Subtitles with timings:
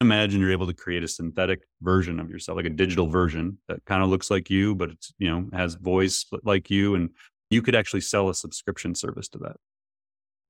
[0.00, 3.84] imagine you're able to create a synthetic version of yourself, like a digital version that
[3.84, 6.94] kind of looks like you, but it's, you know, has voice like you.
[6.94, 7.10] And
[7.50, 9.56] you could actually sell a subscription service to that.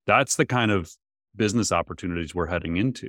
[0.06, 0.90] That's the kind of
[1.34, 3.08] business opportunities we're heading into.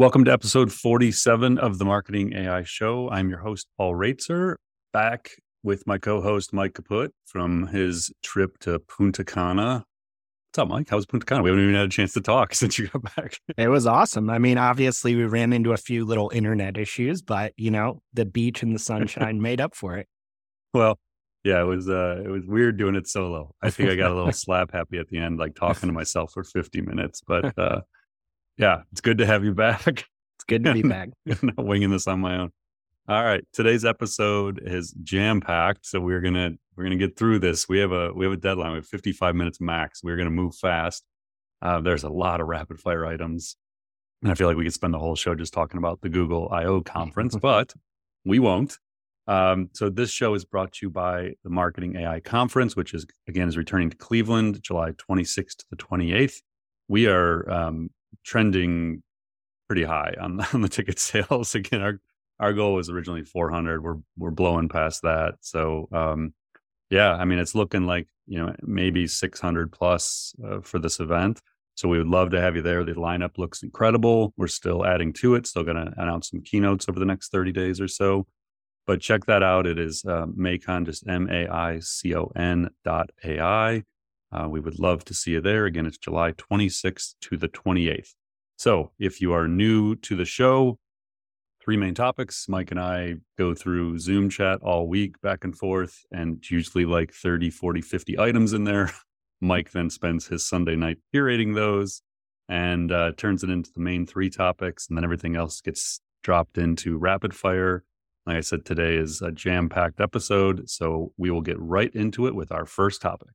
[0.00, 3.10] Welcome to episode 47 of the Marketing AI Show.
[3.10, 4.54] I'm your host, Paul Roetzer,
[4.94, 5.32] back
[5.62, 9.84] with my co host, Mike Kaput, from his trip to Punta Cana.
[10.48, 10.88] What's up, Mike?
[10.88, 11.42] How's Punta Cana?
[11.42, 13.38] We haven't even had a chance to talk since you got back.
[13.58, 14.30] it was awesome.
[14.30, 18.24] I mean, obviously, we ran into a few little internet issues, but, you know, the
[18.24, 20.08] beach and the sunshine made up for it.
[20.72, 20.98] Well,
[21.44, 23.54] yeah, it was uh it was weird doing it solo.
[23.60, 26.32] I think I got a little slap happy at the end, like talking to myself
[26.32, 27.20] for 50 minutes.
[27.20, 27.82] But uh
[28.56, 30.06] yeah, it's good to have you back.
[30.36, 31.10] It's good to be back.
[31.42, 32.50] not winging this on my own.
[33.06, 37.68] All right, today's episode is jam packed, so we're gonna we're gonna get through this.
[37.68, 38.70] We have a we have a deadline.
[38.70, 40.02] We have 55 minutes max.
[40.02, 41.04] We're gonna move fast.
[41.60, 43.56] Uh, there's a lot of rapid fire items,
[44.22, 46.48] and I feel like we could spend the whole show just talking about the Google
[46.50, 47.74] I/O conference, but
[48.24, 48.78] we won't.
[49.26, 53.06] Um, so this show is brought to you by the Marketing AI Conference, which is
[53.28, 56.36] again is returning to Cleveland, July 26th to the 28th.
[56.88, 57.90] We are um,
[58.24, 59.02] trending
[59.68, 61.54] pretty high on, on the ticket sales.
[61.54, 62.00] Again, our
[62.38, 63.82] our goal was originally 400.
[63.82, 65.34] We're we're blowing past that.
[65.40, 66.34] So um,
[66.90, 71.40] yeah, I mean, it's looking like you know maybe 600 plus uh, for this event.
[71.74, 72.84] So we would love to have you there.
[72.84, 74.34] The lineup looks incredible.
[74.36, 75.46] We're still adding to it.
[75.46, 78.26] Still going to announce some keynotes over the next 30 days or so.
[78.86, 79.66] But check that out.
[79.66, 83.84] It is uh, Maicon, just M A I C O N dot A I.
[84.32, 85.66] Uh, we would love to see you there.
[85.66, 88.14] Again, it's July 26th to the 28th.
[88.56, 90.78] So if you are new to the show,
[91.62, 92.46] three main topics.
[92.48, 97.12] Mike and I go through Zoom chat all week back and forth, and usually like
[97.12, 98.92] 30, 40, 50 items in there.
[99.40, 102.02] Mike then spends his Sunday night curating those
[102.48, 104.88] and uh, turns it into the main three topics.
[104.88, 107.84] And then everything else gets dropped into rapid fire.
[108.26, 110.68] Like I said, today is a jam packed episode.
[110.68, 113.30] So we will get right into it with our first topic.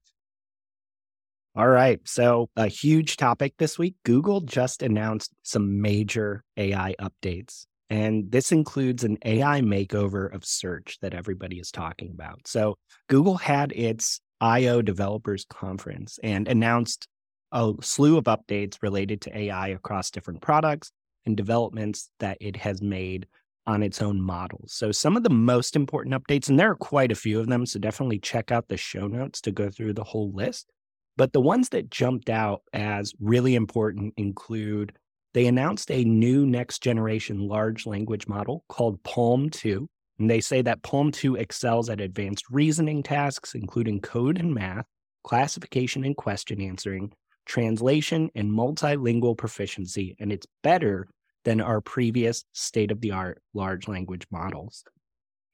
[1.56, 2.00] All right.
[2.06, 7.66] So, a huge topic this week Google just announced some major AI updates.
[7.90, 12.46] And this includes an AI makeover of search that everybody is talking about.
[12.48, 12.76] So,
[13.08, 17.08] Google had its I/O Developers Conference and announced
[17.54, 20.92] a slew of updates related to AI across different products
[21.26, 23.28] and developments that it has made
[23.66, 24.74] on its own models.
[24.74, 27.66] So, some of the most important updates, and there are quite a few of them.
[27.66, 30.70] So, definitely check out the show notes to go through the whole list.
[31.18, 34.94] But the ones that jumped out as really important include
[35.34, 39.88] they announced a new next generation large language model called PaLM 2.
[40.18, 44.86] And they say that PaLM 2 excels at advanced reasoning tasks, including code and math,
[45.26, 47.12] classification and question answering,
[47.46, 50.16] translation, and multilingual proficiency.
[50.20, 51.08] And it's better
[51.44, 54.86] than our previous state of the art large language models.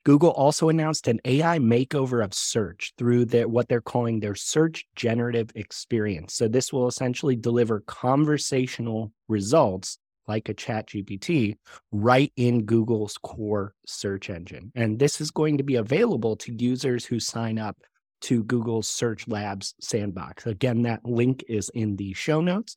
[0.03, 4.85] Google also announced an AI makeover of search through their, what they're calling their search
[4.95, 6.33] generative experience.
[6.33, 11.57] So this will essentially deliver conversational results like a chat GPT
[11.91, 14.71] right in Google's core search engine.
[14.73, 17.77] And this is going to be available to users who sign up
[18.21, 20.45] to Google's Search Labs sandbox.
[20.45, 22.75] Again, that link is in the show notes.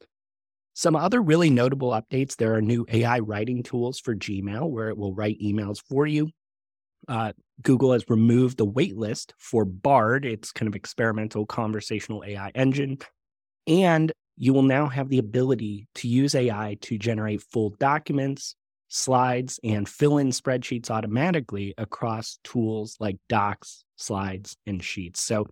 [0.75, 4.97] Some other really notable updates there are new AI writing tools for Gmail, where it
[4.97, 6.31] will write emails for you
[7.09, 7.33] uh,
[7.63, 12.99] Google has removed the waitlist for Bard, its kind of experimental conversational AI engine.
[13.67, 18.57] And you will now have the ability to use AI to generate full documents,
[18.89, 25.21] slides, and fill in spreadsheets automatically across tools like Docs, Slides, and Sheets.
[25.21, 25.47] So,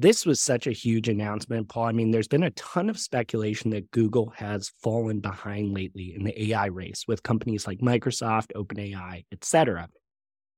[0.00, 1.86] this was such a huge announcement, Paul.
[1.86, 6.22] I mean, there's been a ton of speculation that Google has fallen behind lately in
[6.22, 9.88] the AI race with companies like Microsoft, OpenAI, et cetera.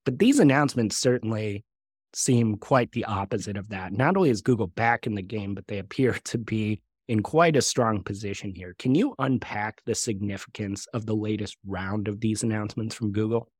[0.05, 1.65] But these announcements certainly
[2.13, 3.93] seem quite the opposite of that.
[3.93, 7.57] Not only is Google back in the game, but they appear to be in quite
[7.57, 8.75] a strong position here.
[8.79, 13.51] Can you unpack the significance of the latest round of these announcements from Google?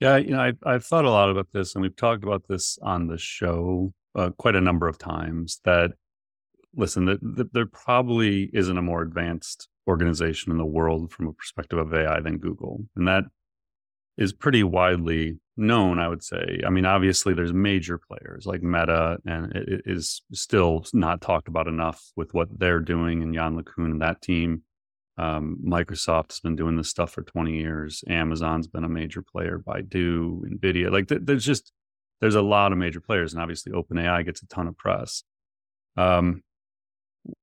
[0.00, 2.78] Yeah, you know, I've, I've thought a lot about this, and we've talked about this
[2.82, 5.60] on the show uh, quite a number of times.
[5.64, 5.92] That
[6.74, 11.78] listen, that there probably isn't a more advanced organization in the world from a perspective
[11.78, 12.84] of AI than Google.
[12.96, 13.24] And that
[14.22, 16.60] is pretty widely known, I would say.
[16.64, 21.66] I mean, obviously, there's major players like Meta, and it is still not talked about
[21.66, 24.62] enough with what they're doing and Yann LeCun and that team.
[25.18, 28.04] Um, Microsoft has been doing this stuff for 20 years.
[28.08, 29.58] Amazon's been a major player.
[29.58, 31.72] Baidu, Nvidia, like th- there's just
[32.20, 35.24] there's a lot of major players, and obviously OpenAI gets a ton of press.
[35.96, 36.44] Um,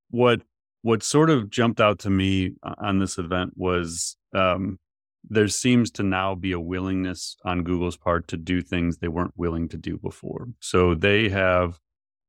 [0.08, 0.40] what
[0.82, 4.78] what sort of jumped out to me on this event was um,
[5.28, 9.36] there seems to now be a willingness on Google's part to do things they weren't
[9.36, 10.48] willing to do before.
[10.60, 11.78] So they have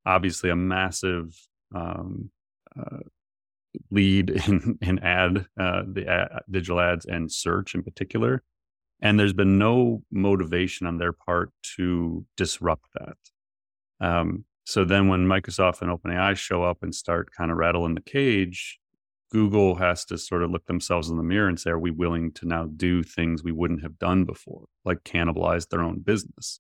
[0.05, 1.33] obviously a massive
[1.73, 2.31] um,
[2.77, 2.99] uh,
[3.89, 8.43] lead in, in ad, uh, the ad, digital ads and search in particular.
[9.01, 13.17] And there's been no motivation on their part to disrupt that.
[14.05, 18.01] Um, so then when Microsoft and OpenAI show up and start kind of rattling the
[18.01, 18.79] cage,
[19.31, 22.31] Google has to sort of look themselves in the mirror and say, are we willing
[22.33, 26.59] to now do things we wouldn't have done before, like cannibalize their own business?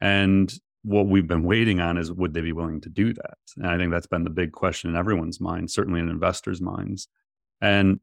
[0.00, 0.52] And
[0.82, 3.38] what we've been waiting on is would they be willing to do that?
[3.56, 7.08] And I think that's been the big question in everyone's mind, certainly in investors' minds.
[7.60, 8.00] And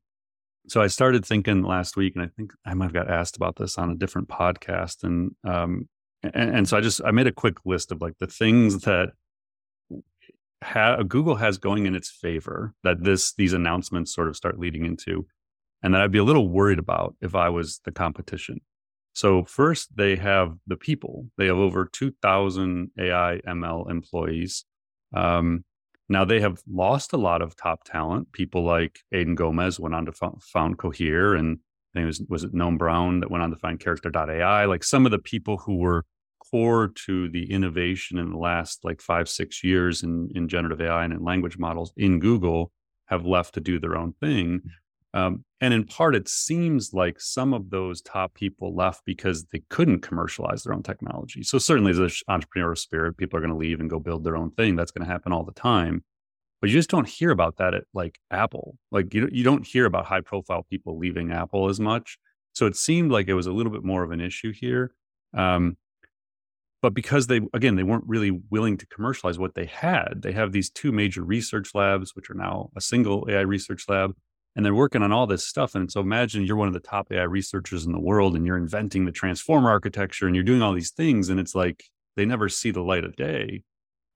[0.67, 3.55] so I started thinking last week, and I think I might have got asked about
[3.55, 5.03] this on a different podcast.
[5.03, 5.87] And um,
[6.21, 9.11] and, and so I just I made a quick list of like the things that
[10.63, 14.85] ha- Google has going in its favor that this these announcements sort of start leading
[14.85, 15.25] into,
[15.83, 18.61] and that I'd be a little worried about if I was the competition.
[19.13, 21.27] So first, they have the people.
[21.37, 24.65] They have over two thousand AI ML employees.
[25.13, 25.63] Um,
[26.09, 28.31] now they have lost a lot of top talent.
[28.31, 31.59] People like Aidan Gomez went on to found Cohere, and
[31.93, 34.65] I think it was was it Noam Brown that went on to find Character.ai.
[34.65, 36.05] Like some of the people who were
[36.51, 41.03] core to the innovation in the last like five, six years in, in generative AI
[41.03, 42.71] and in language models in Google
[43.07, 44.61] have left to do their own thing.
[45.13, 49.63] Um, and in part, it seems like some of those top people left because they
[49.69, 51.43] couldn't commercialize their own technology.
[51.43, 53.17] So certainly, there's entrepreneurial spirit.
[53.17, 54.75] People are going to leave and go build their own thing.
[54.75, 56.03] That's going to happen all the time.
[56.61, 58.77] But you just don't hear about that at like Apple.
[58.91, 62.17] Like you, you don't hear about high profile people leaving Apple as much.
[62.53, 64.91] So it seemed like it was a little bit more of an issue here.
[65.35, 65.77] Um,
[66.81, 70.51] but because they again they weren't really willing to commercialize what they had they have
[70.51, 74.13] these two major research labs which are now a single ai research lab
[74.55, 77.11] and they're working on all this stuff and so imagine you're one of the top
[77.11, 80.73] ai researchers in the world and you're inventing the transformer architecture and you're doing all
[80.73, 81.83] these things and it's like
[82.17, 83.61] they never see the light of day.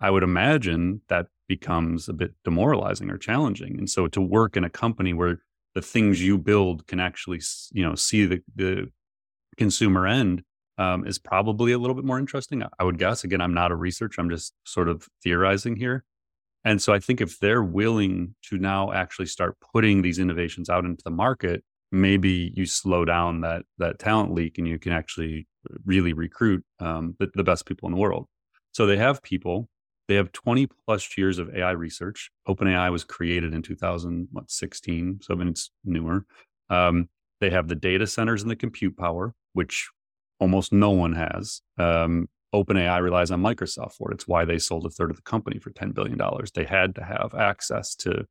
[0.01, 4.63] I would imagine that becomes a bit demoralizing or challenging and so to work in
[4.63, 5.41] a company where
[5.75, 7.41] the things you build can actually
[7.71, 8.89] you know see the the
[9.57, 10.43] consumer end
[10.81, 12.63] um, is probably a little bit more interesting.
[12.79, 13.23] I would guess.
[13.23, 14.19] Again, I'm not a researcher.
[14.19, 16.03] I'm just sort of theorizing here.
[16.63, 20.85] And so I think if they're willing to now actually start putting these innovations out
[20.85, 25.47] into the market, maybe you slow down that that talent leak and you can actually
[25.85, 28.27] really recruit um, the, the best people in the world.
[28.71, 29.69] So they have people.
[30.07, 32.31] They have 20 plus years of AI research.
[32.47, 36.25] OpenAI was created in 2016, so I mean it's newer.
[36.69, 39.89] Um, they have the data centers and the compute power, which
[40.41, 41.61] almost no one has.
[41.77, 44.15] Um, OpenAI relies on Microsoft for it.
[44.15, 46.19] It's why they sold a third of the company for $10 billion.
[46.53, 48.25] They had to have access to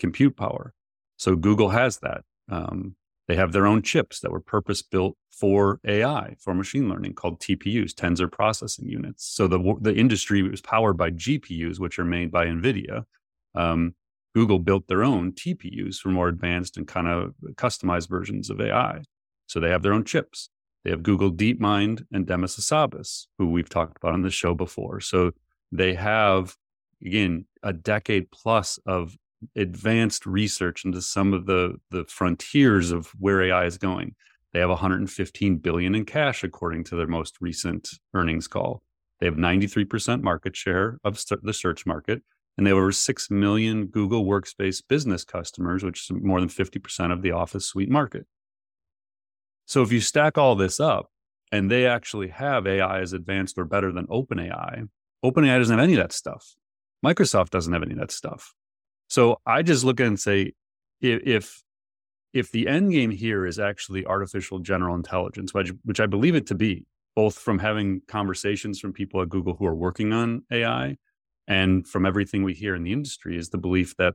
[0.00, 0.74] compute power.
[1.18, 2.22] So Google has that.
[2.50, 2.96] Um,
[3.28, 7.38] they have their own chips that were purpose built for AI, for machine learning, called
[7.38, 9.24] TPUs, tensor processing units.
[9.24, 13.04] So the, the industry was powered by GPUs, which are made by NVIDIA.
[13.54, 13.94] Um,
[14.34, 19.02] Google built their own TPUs for more advanced and kind of customized versions of AI.
[19.46, 20.48] So they have their own chips.
[20.84, 25.00] They have Google DeepMind and Demis Hassabis, who we've talked about on the show before.
[25.00, 25.32] So
[25.70, 26.56] they have,
[27.04, 29.16] again, a decade plus of
[29.56, 34.14] advanced research into some of the, the frontiers of where AI is going.
[34.52, 38.82] They have 115 billion in cash, according to their most recent earnings call.
[39.20, 42.22] They have 93% market share of the search market,
[42.56, 47.12] and they have over 6 million Google Workspace business customers, which is more than 50%
[47.12, 48.26] of the Office suite market.
[49.70, 51.12] So if you stack all this up
[51.52, 54.88] and they actually have AI as advanced or better than OpenAI,
[55.24, 56.56] OpenAI doesn't have any of that stuff.
[57.06, 58.52] Microsoft doesn't have any of that stuff.
[59.06, 60.54] So I just look at and say,
[61.00, 61.62] if
[62.32, 66.48] if the end game here is actually artificial general intelligence, which, which I believe it
[66.48, 66.84] to be,
[67.14, 70.96] both from having conversations from people at Google who are working on AI
[71.46, 74.14] and from everything we hear in the industry, is the belief that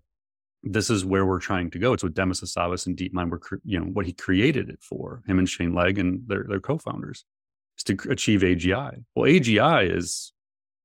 [0.66, 1.94] this is where we're trying to go.
[1.94, 5.22] It's what Demis Hassabis and DeepMind were, you know, what he created it for.
[5.28, 7.24] Him and Shane Legg and their their co-founders
[7.78, 9.04] is to achieve AGI.
[9.16, 10.34] Well, AGI is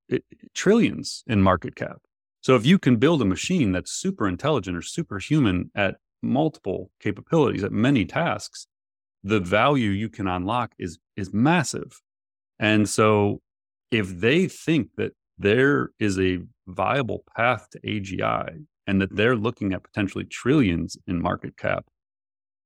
[0.09, 1.99] it, trillions in market cap.
[2.43, 7.65] So if you can build a machine that's super intelligent or superhuman at multiple capabilities
[7.65, 8.67] at many tasks,
[9.25, 12.01] the value you can unlock is is massive.
[12.59, 13.41] And so
[13.91, 19.73] if they think that there is a viable path to AGI and that they're looking
[19.73, 21.87] at potentially trillions in market cap,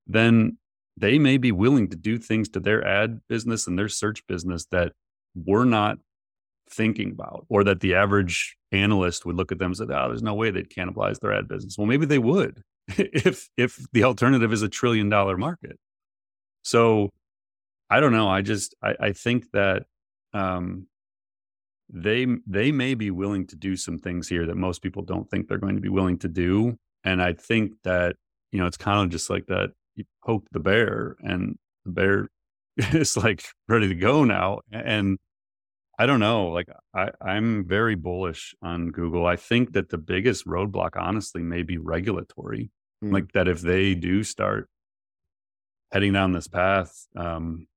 [0.07, 0.59] then
[0.97, 4.67] they may be willing to do things to their ad business and their search business
[4.73, 4.93] that
[5.35, 5.99] we're not
[6.69, 10.23] thinking about, or that the average analyst would look at them and say, "Oh, there's
[10.23, 14.53] no way they'd cannibalize their ad business." Well, maybe they would if if the alternative
[14.53, 15.79] is a trillion dollar market.
[16.63, 17.11] So,
[17.91, 18.29] I don't know.
[18.29, 19.85] I just I, I think that
[20.33, 20.89] um,
[21.95, 25.47] they they may be willing to do some things here that most people don't think
[25.47, 28.17] they're going to be willing to do, and I think that
[28.51, 29.71] you know it's kind of just like that.
[29.95, 32.29] You poke the bear, and the bear
[32.77, 35.19] is like ready to go now, and
[35.97, 36.49] I don't know.
[36.49, 39.25] Like I, I'm very bullish on Google.
[39.25, 42.73] I think that the biggest roadblock, honestly, may be regulatory.
[43.05, 43.13] Mm.
[43.13, 44.69] Like that, if they do start
[45.93, 47.69] heading down this path, um,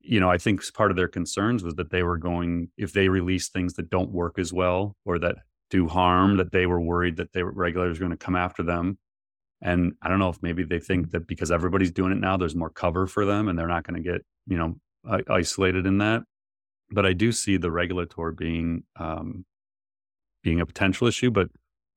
[0.00, 3.08] you know, I think part of their concerns was that they were going if they
[3.08, 5.36] release things that don't work as well or that
[5.70, 8.98] do harm, that they were worried that were regulators were going to come after them.
[9.62, 12.56] And I don't know if maybe they think that because everybody's doing it now, there's
[12.56, 14.76] more cover for them, and they're not going to get you know
[15.28, 16.22] isolated in that
[16.90, 19.44] but I do see the regulator being um,
[20.42, 21.30] being a potential issue.
[21.30, 21.48] But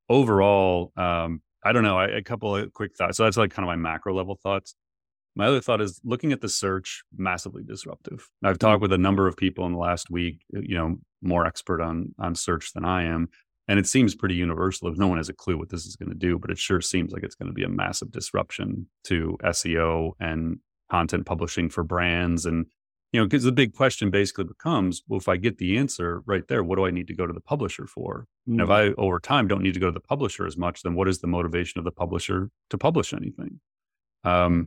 [0.08, 1.98] overall, um, I don't know.
[1.98, 3.16] I, a couple of quick thoughts.
[3.16, 4.74] So that's like kind of my macro level thoughts.
[5.36, 8.28] My other thought is looking at the search massively disruptive.
[8.42, 11.46] I've talked with a number of people in the last week, uh, you know, more
[11.46, 13.28] expert on on search than I am,
[13.68, 14.88] and it seems pretty universal.
[14.88, 16.80] If no one has a clue what this is going to do, but it sure
[16.80, 20.58] seems like it's going to be a massive disruption to SEO and
[20.90, 22.66] content publishing for brands and
[23.14, 26.42] you know, because the big question basically becomes, well, if I get the answer right
[26.48, 28.26] there, what do I need to go to the publisher for?
[28.48, 28.52] Mm-hmm.
[28.52, 28.72] And if mm.
[28.72, 31.20] I over time don't need to go to the publisher as much, then what is
[31.20, 33.60] the motivation of the publisher to publish anything?
[34.24, 34.66] Um,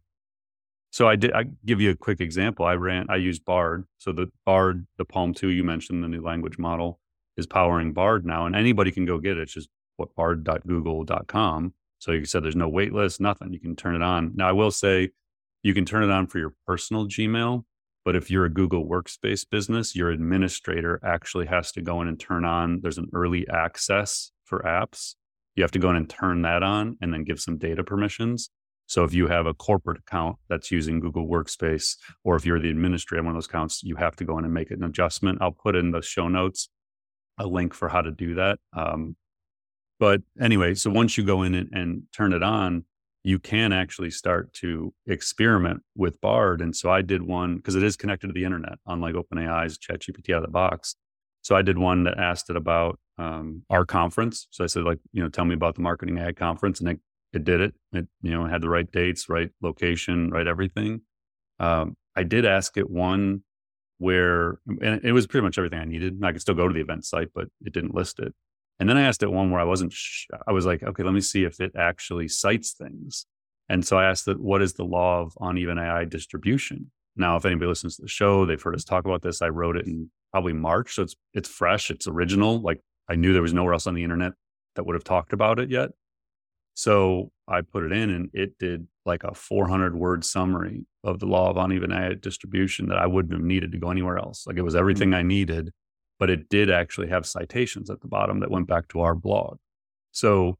[0.97, 1.31] so I did.
[1.31, 2.65] I give you a quick example.
[2.65, 3.05] I ran.
[3.07, 3.85] I used Bard.
[3.99, 6.99] So the Bard, the PaLM Two you mentioned, the new language model
[7.37, 9.41] is powering Bard now, and anybody can go get it.
[9.41, 11.75] It's just what bard.google.com.
[11.99, 13.53] So you said there's no wait list, nothing.
[13.53, 14.31] You can turn it on.
[14.33, 15.11] Now I will say
[15.61, 17.63] you can turn it on for your personal Gmail,
[18.03, 22.19] but if you're a Google Workspace business, your administrator actually has to go in and
[22.19, 25.13] turn on, there's an early access for apps.
[25.55, 28.49] You have to go in and turn that on and then give some data permissions.
[28.87, 32.69] So if you have a corporate account that's using Google Workspace, or if you're the
[32.69, 35.39] administrator of one of those accounts, you have to go in and make an adjustment.
[35.41, 36.69] I'll put in the show notes
[37.37, 38.59] a link for how to do that.
[38.75, 39.15] Um,
[39.99, 42.85] but anyway, so once you go in and, and turn it on,
[43.23, 46.61] you can actually start to experiment with Bard.
[46.61, 50.29] And so I did one because it is connected to the internet, unlike OpenAI's ChatGPT
[50.33, 50.95] out of the box.
[51.41, 54.47] So I did one that asked it about um, our conference.
[54.51, 56.99] So I said, like, you know, tell me about the marketing AI conference, and it,
[57.33, 57.73] it did it.
[57.93, 61.01] It you know had the right dates, right location, right everything.
[61.59, 63.43] Um, I did ask it one
[63.99, 66.19] where, and it was pretty much everything I needed.
[66.23, 68.33] I could still go to the event site, but it didn't list it.
[68.79, 71.13] And then I asked it one where I wasn't, sh- I was like, okay, let
[71.13, 73.25] me see if it actually cites things.
[73.69, 76.91] And so I asked it, what is the law of uneven AI distribution?
[77.15, 79.41] Now, if anybody listens to the show, they've heard us talk about this.
[79.41, 80.93] I wrote it in probably March.
[80.93, 81.89] So it's, it's fresh.
[81.89, 82.61] It's original.
[82.61, 84.33] Like I knew there was nowhere else on the internet
[84.75, 85.89] that would have talked about it yet.
[86.77, 91.25] So I put it in and it did like a 400 word summary of the
[91.25, 94.45] law of uneven distribution that I wouldn't have needed to go anywhere else.
[94.45, 95.19] Like it was everything mm-hmm.
[95.19, 95.73] I needed
[96.19, 99.57] but it did actually have citations at the bottom that went back to our blog.
[100.11, 100.57] So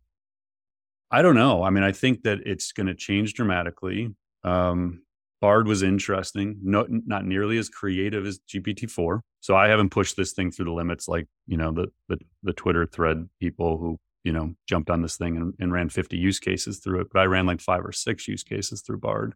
[1.10, 1.64] I don't know.
[1.64, 4.14] I mean, I think that it's going to change dramatically.
[4.44, 5.02] Um,
[5.40, 9.20] Bard was interesting, no, not nearly as creative as GPT-4.
[9.40, 12.54] So I haven't pushed this thing through the limits like, you know, the, the, the
[12.54, 16.38] Twitter thread people who, you know, jumped on this thing and, and, ran 50 use
[16.38, 17.08] cases through it.
[17.14, 19.36] But I ran like five or six use cases through Bard.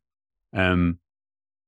[0.52, 0.98] And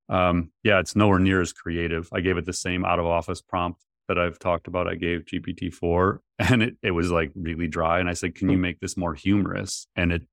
[0.10, 2.10] um, yeah, it's nowhere near as creative.
[2.12, 5.22] I gave it the same out of office prompt that I've talked about, I gave
[5.22, 8.02] GPT four and it, it was like really dry.
[8.02, 9.88] And I said, Can you make this more humorous?
[9.96, 10.24] And it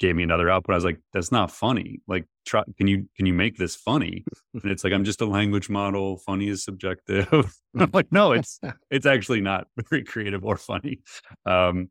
[0.00, 0.72] gave me another output.
[0.72, 2.00] I was like, That's not funny.
[2.08, 4.24] Like, try can you can you make this funny?
[4.60, 6.16] And it's like, I'm just a language model.
[6.16, 7.28] Funny is subjective.
[7.78, 8.58] I'm like, no, it's
[8.90, 11.00] it's actually not very creative or funny.
[11.46, 11.90] Um,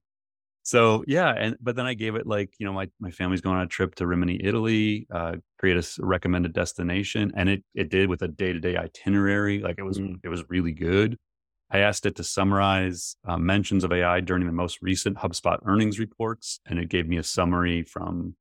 [0.64, 3.58] so yeah and but then i gave it like you know my, my family's going
[3.58, 8.10] on a trip to rimini italy uh, create a recommended destination and it it did
[8.10, 10.18] with a day-to-day itinerary like it was mm.
[10.24, 11.18] it was really good.
[11.72, 16.00] I asked it to summarize uh, mentions of ai during the most recent hubspot earnings
[16.00, 18.36] reports and it gave me a summary from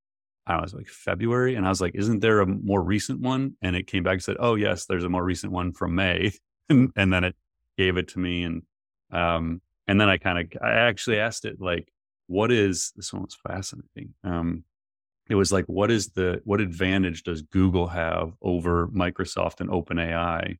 [0.47, 2.83] i don't know it was like february and i was like isn't there a more
[2.83, 3.57] recent one?
[3.63, 6.33] And it came back and said oh yes there's a more recent one from may.
[6.69, 7.35] And, and then it
[7.77, 8.63] gave it to me and
[9.11, 11.93] um and then i kind of i actually asked it like
[12.33, 14.15] what is this one was fascinating.
[14.25, 14.65] Um,
[15.29, 20.57] it was like, what is the what advantage does Google have over Microsoft and OpenAI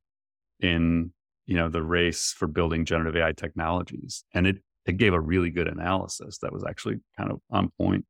[0.59, 1.11] in
[1.47, 4.23] you know the race for building generative AI technologies?
[4.33, 8.05] And it it gave a really good analysis that was actually kind of on point.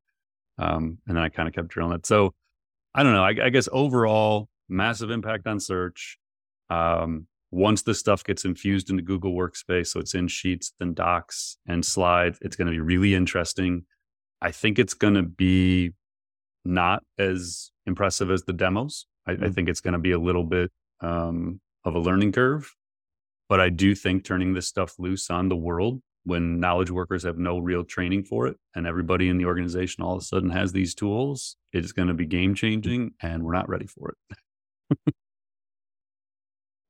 [0.58, 2.06] Um, and then I kind of kept drilling it.
[2.06, 2.34] So
[2.94, 3.24] I don't know.
[3.24, 6.18] I, I guess overall, massive impact on search.
[6.70, 11.58] Um, once this stuff gets infused into Google Workspace, so it's in Sheets, then Docs
[11.68, 13.86] and Slides, it's going to be really interesting.
[14.42, 15.92] I think it's going to be
[16.66, 19.06] not as impressive as the demos.
[19.28, 19.44] I, mm-hmm.
[19.44, 22.74] I think it's going to be a little bit um, of a learning curve,
[23.50, 27.38] but I do think turning this stuff loose on the world when knowledge workers have
[27.38, 30.72] no real training for it and everybody in the organization all of a sudden has
[30.72, 35.14] these tools, it's going to be game changing and we're not ready for it.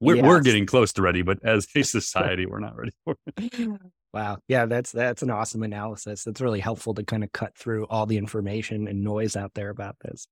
[0.04, 0.26] we're, yes.
[0.26, 3.82] we're getting close to ready, but as a society, we're not ready for it.
[4.14, 4.38] Wow.
[4.48, 6.24] Yeah, that's that's an awesome analysis.
[6.24, 9.70] That's really helpful to kind of cut through all the information and noise out there
[9.70, 10.28] about this.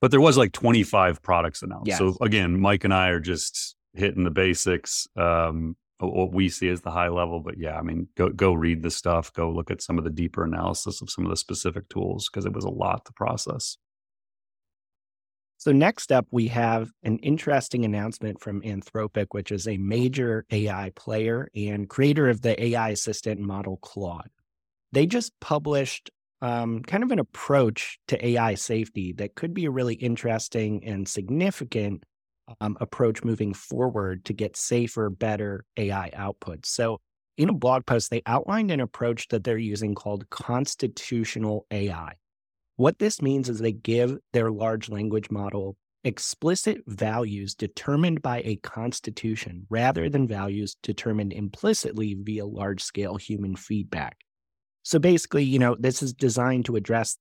[0.00, 1.88] But there was like 25 products announced.
[1.88, 1.98] Yes.
[1.98, 5.08] So again, Mike and I are just hitting the basics.
[5.16, 7.40] Um, what we see as the high level.
[7.40, 9.32] But yeah, I mean, go go read the stuff.
[9.32, 12.46] Go look at some of the deeper analysis of some of the specific tools because
[12.46, 13.78] it was a lot to process.
[15.56, 20.92] So next up, we have an interesting announcement from Anthropic, which is a major AI
[20.94, 24.28] player and creator of the AI assistant model Claude.
[24.92, 26.10] They just published
[26.42, 31.08] um, kind of an approach to AI safety that could be a really interesting and
[31.08, 32.04] significant
[32.60, 36.66] um, approach moving forward to get safer, better AI outputs.
[36.66, 37.00] So,
[37.36, 42.14] in a blog post, they outlined an approach that they're using called constitutional AI.
[42.76, 48.56] What this means is they give their large language model explicit values determined by a
[48.56, 54.18] constitution rather than values determined implicitly via large scale human feedback.
[54.82, 57.16] So basically, you know, this is designed to address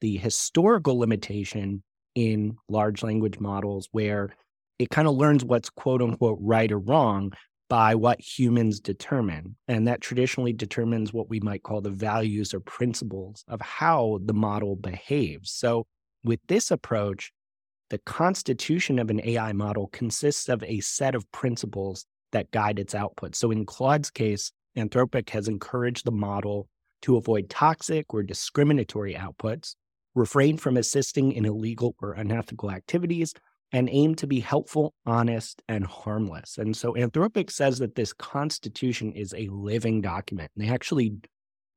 [0.00, 1.82] the historical limitation
[2.14, 4.34] in large language models where
[4.78, 7.32] it kind of learns what's quote unquote right or wrong
[7.68, 9.56] by what humans determine.
[9.68, 14.34] And that traditionally determines what we might call the values or principles of how the
[14.34, 15.50] model behaves.
[15.50, 15.86] So,
[16.24, 17.32] with this approach,
[17.90, 22.94] the constitution of an AI model consists of a set of principles that guide its
[22.94, 23.34] output.
[23.34, 26.68] So, in Claude's case, Anthropic has encouraged the model
[27.02, 29.74] to avoid toxic or discriminatory outputs,
[30.14, 33.34] refrain from assisting in illegal or unethical activities,
[33.72, 36.58] and aim to be helpful, honest, and harmless.
[36.58, 40.50] And so Anthropic says that this constitution is a living document.
[40.56, 41.16] And they actually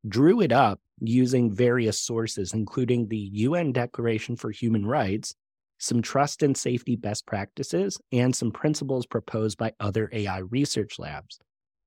[0.07, 5.35] drew it up using various sources, including the UN Declaration for Human Rights,
[5.79, 11.39] some trust and safety best practices, and some principles proposed by other AI research labs.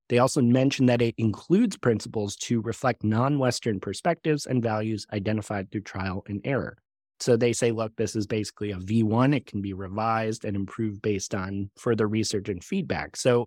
[0.09, 5.71] They also mention that it includes principles to reflect non Western perspectives and values identified
[5.71, 6.77] through trial and error.
[7.25, 9.35] So they say, look, this is basically a V1.
[9.35, 13.17] It can be revised and improved based on further research and feedback.
[13.17, 13.47] So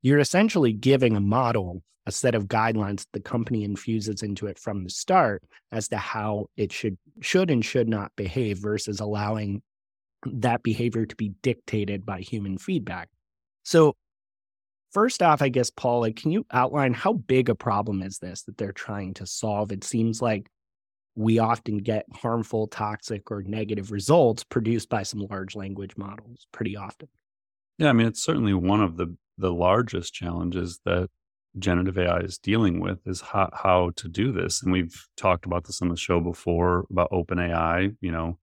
[0.00, 4.84] you're essentially giving a model a set of guidelines the company infuses into it from
[4.84, 9.60] the start as to how it should should and should not behave versus allowing
[10.24, 13.10] that behavior to be dictated by human feedback.
[13.64, 13.96] So
[14.92, 18.44] first off, I guess Paul, like, can you outline how big a problem is this
[18.44, 19.72] that they're trying to solve?
[19.72, 20.48] It seems like
[21.20, 26.76] we often get harmful, toxic, or negative results produced by some large language models pretty
[26.76, 27.08] often.
[27.76, 31.08] Yeah, I mean, it's certainly one of the the largest challenges that
[31.58, 34.62] generative AI is dealing with is how, how to do this.
[34.62, 37.96] And we've talked about this on the show before about OpenAI.
[38.00, 38.38] You know,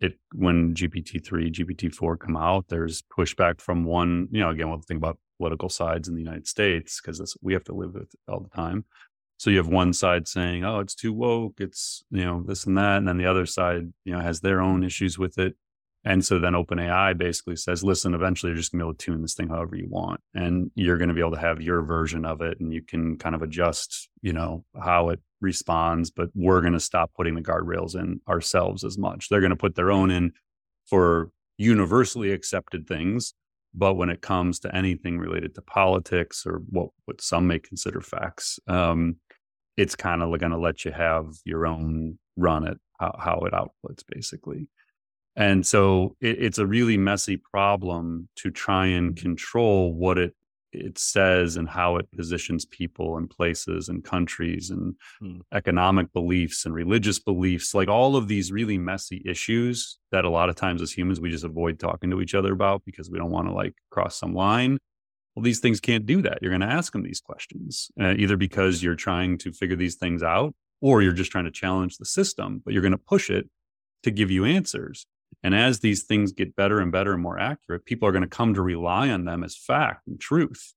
[0.00, 4.28] it when GPT three, GPT four come out, there's pushback from one.
[4.30, 7.64] You know, again, we'll think about political sides in the United States because we have
[7.64, 8.84] to live with it all the time.
[9.38, 11.60] So you have one side saying, "Oh, it's too woke.
[11.60, 14.60] It's you know this and that," and then the other side, you know, has their
[14.60, 15.56] own issues with it.
[16.04, 19.22] And so then OpenAI basically says, "Listen, eventually you're just gonna be able to tune
[19.22, 22.40] this thing however you want, and you're gonna be able to have your version of
[22.40, 26.10] it, and you can kind of adjust, you know, how it responds.
[26.10, 29.28] But we're gonna stop putting the guardrails in ourselves as much.
[29.28, 30.32] They're gonna put their own in
[30.86, 33.34] for universally accepted things."
[33.74, 38.00] But when it comes to anything related to politics or what, what some may consider
[38.00, 39.16] facts, um,
[39.76, 43.52] it's kind of going to let you have your own run at how, how it
[43.52, 44.68] outputs basically.
[45.36, 50.34] And so it, it's a really messy problem to try and control what it
[50.72, 55.38] it says and how it positions people and places and countries and hmm.
[55.52, 60.48] economic beliefs and religious beliefs like all of these really messy issues that a lot
[60.48, 63.30] of times as humans we just avoid talking to each other about because we don't
[63.30, 64.78] want to like cross some line
[65.36, 66.38] well, these things can't do that.
[66.40, 69.96] You're going to ask them these questions, uh, either because you're trying to figure these
[69.96, 73.28] things out or you're just trying to challenge the system, but you're going to push
[73.28, 73.48] it
[74.02, 75.06] to give you answers.
[75.42, 78.28] And as these things get better and better and more accurate, people are going to
[78.28, 80.72] come to rely on them as fact and truth.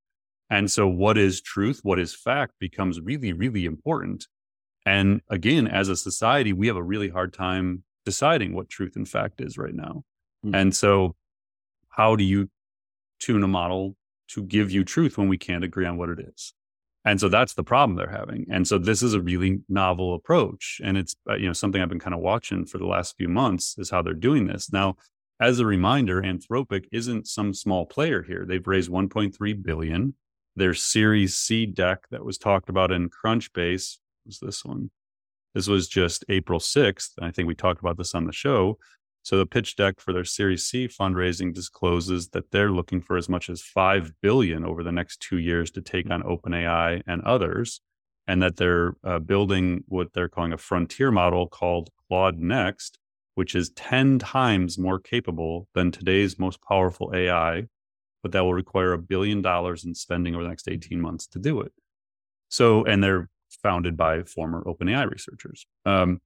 [0.50, 1.80] And so, what is truth?
[1.84, 4.28] What is fact becomes really, really important.
[4.86, 9.08] And again, as a society, we have a really hard time deciding what truth and
[9.08, 10.04] fact is right now.
[10.46, 10.56] Mm-hmm.
[10.56, 11.16] And so,
[11.90, 12.50] how do you
[13.20, 13.96] tune a model
[14.30, 16.54] to give you truth when we can't agree on what it is?
[17.06, 18.46] And so that's the problem they're having.
[18.52, 21.90] And so this is a really novel approach, and it's uh, you know something I've
[21.90, 24.72] been kind of watching for the last few months is how they're doing this.
[24.72, 24.98] Now,
[25.40, 28.46] as a reminder, Anthropic isn't some small player here.
[28.46, 30.16] They've raised 1.3 billion.
[30.56, 34.92] Their Series C deck that was talked about in Crunchbase was this one.
[35.56, 37.12] This was just April 6th.
[37.22, 38.78] I think we talked about this on the show.
[39.24, 43.30] So the pitch deck for their Series C fundraising discloses that they're looking for as
[43.30, 47.82] much as 5 billion over the next 2 years to take on OpenAI and others
[48.30, 53.00] and that they're uh, building what they're calling a frontier model called Claude Next,
[53.34, 57.64] which is 10 times more capable than today's most powerful AI,
[58.22, 61.40] but that will require a billion dollars in spending over the next 18 months to
[61.40, 61.72] do it.
[62.50, 63.30] So, and they're
[63.64, 65.66] founded by former OpenAI researchers.
[65.86, 66.22] Um,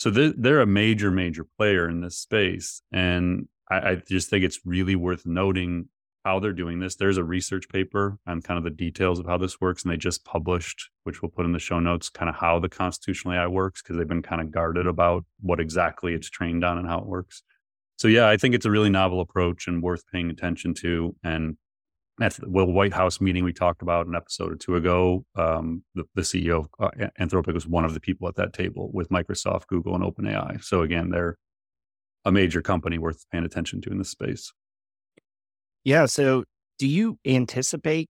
[0.00, 2.80] so they're, they're, a major, major player in this space.
[2.90, 5.90] And I, I, just think it's really worth noting
[6.24, 6.96] how they're doing this.
[6.96, 9.82] There's a research paper on kind of the details of how this works.
[9.82, 12.70] And they just published, which we'll put in the show notes, kind of how the
[12.70, 16.78] constitutional AI works, because they've been kind of guarded about what exactly it's trained on
[16.78, 17.42] and how it works.
[17.98, 21.14] So yeah, I think it's a really novel approach and worth paying attention to.
[21.22, 21.58] And
[22.20, 25.82] at the Will White House meeting we talked about an episode or two ago, um,
[25.94, 29.08] the, the, CEO of uh, Anthropic was one of the people at that table with
[29.08, 30.62] Microsoft, Google, and OpenAI.
[30.62, 31.36] So again, they're
[32.24, 34.52] a major company worth paying attention to in this space.
[35.84, 36.06] Yeah.
[36.06, 36.44] So
[36.78, 38.08] do you anticipate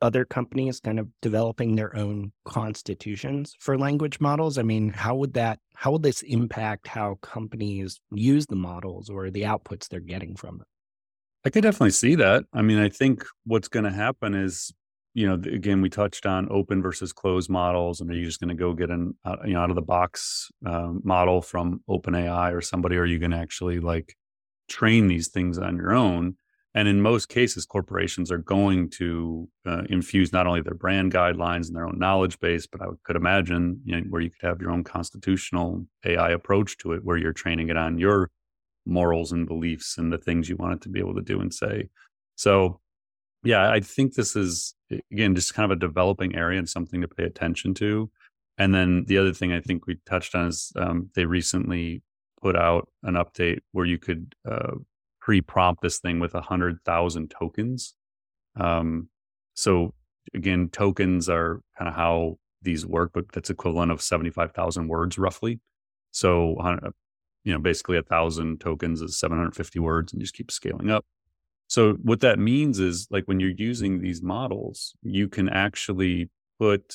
[0.00, 4.58] other companies kind of developing their own constitutions for language models?
[4.58, 9.30] I mean, how would that how would this impact how companies use the models or
[9.30, 10.66] the outputs they're getting from them?
[11.44, 12.44] I could definitely see that.
[12.52, 14.72] I mean, I think what's going to happen is,
[15.14, 18.48] you know, again, we touched on open versus closed models, and are you just going
[18.48, 22.52] to go get an, uh, you know, out of the box um, model from OpenAI
[22.54, 22.96] or somebody?
[22.96, 24.14] Or are you going to actually like
[24.68, 26.36] train these things on your own?
[26.74, 31.66] And in most cases, corporations are going to uh, infuse not only their brand guidelines
[31.66, 34.60] and their own knowledge base, but I could imagine you know, where you could have
[34.60, 38.30] your own constitutional AI approach to it, where you're training it on your
[38.84, 41.52] morals and beliefs and the things you want it to be able to do and
[41.52, 41.88] say.
[42.36, 42.80] So,
[43.44, 44.74] yeah, I think this is,
[45.10, 48.10] again, just kind of a developing area and something to pay attention to.
[48.58, 52.02] And then the other thing I think we touched on is um, they recently
[52.40, 54.72] put out an update where you could uh,
[55.20, 57.94] pre-prompt this thing with a hundred thousand tokens.
[58.58, 59.08] Um,
[59.54, 59.94] so
[60.34, 65.18] again, tokens are kind of how these work, but that's equivalent of seventy-five thousand words
[65.18, 65.60] roughly.
[66.10, 66.56] So
[67.44, 71.04] you know, basically a thousand tokens is 750 words and just keep scaling up.
[71.66, 76.28] So what that means is like when you're using these models, you can actually
[76.58, 76.94] put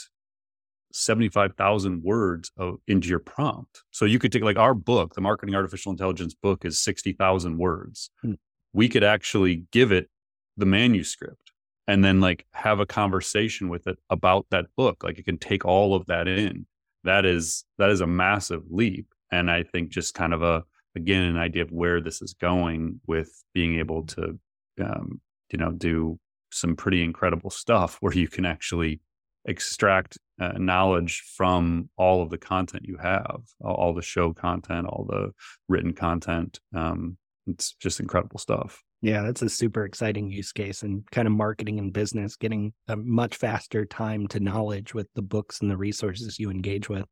[0.92, 3.84] 75,000 words of, into your prompt.
[3.92, 8.10] So you could take like our book, the marketing artificial intelligence book is 60,000 words.
[8.22, 8.34] Hmm.
[8.74, 10.10] We could actually give it
[10.58, 11.52] the manuscript
[11.88, 15.04] and then like have a conversation with it about that book.
[15.04, 16.66] Like it can take all of that in.
[17.04, 20.63] That is that is a massive leap and I think just kind of a
[20.96, 24.40] again an idea of where this is going with being able to
[24.82, 26.20] um, you know do
[26.52, 29.02] some pretty incredible stuff where you can actually
[29.46, 35.06] extract uh, knowledge from all of the content you have all the show content all
[35.10, 35.32] the
[35.70, 36.60] written content.
[36.76, 38.84] Um, it's just incredible stuff.
[39.02, 42.96] Yeah that's a super exciting use case and kind of marketing and business getting a
[42.96, 47.06] much faster time to knowledge with the books and the resources you engage with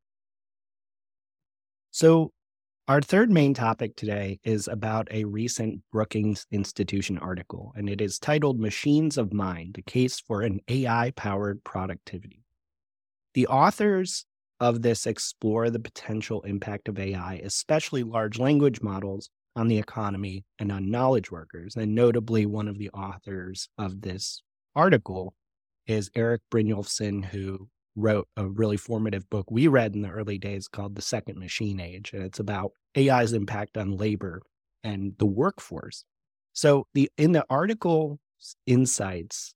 [1.95, 2.33] so,
[2.89, 8.19] our third main topic today is about a recent Brookings Institution article, and it is
[8.19, 12.43] titled Machines of Mind The Case for an AI Powered Productivity.
[13.33, 14.25] The authors
[14.59, 20.43] of this explore the potential impact of AI, especially large language models, on the economy
[20.59, 21.77] and on knowledge workers.
[21.77, 24.43] And notably, one of the authors of this
[24.75, 25.33] article
[25.87, 30.67] is Erik Brynjolfsson, who wrote a really formative book we read in the early days
[30.67, 32.11] called The Second Machine Age.
[32.13, 34.41] And it's about AI's impact on labor
[34.83, 36.03] and the workforce.
[36.53, 38.19] So the in the article
[38.65, 39.53] insights,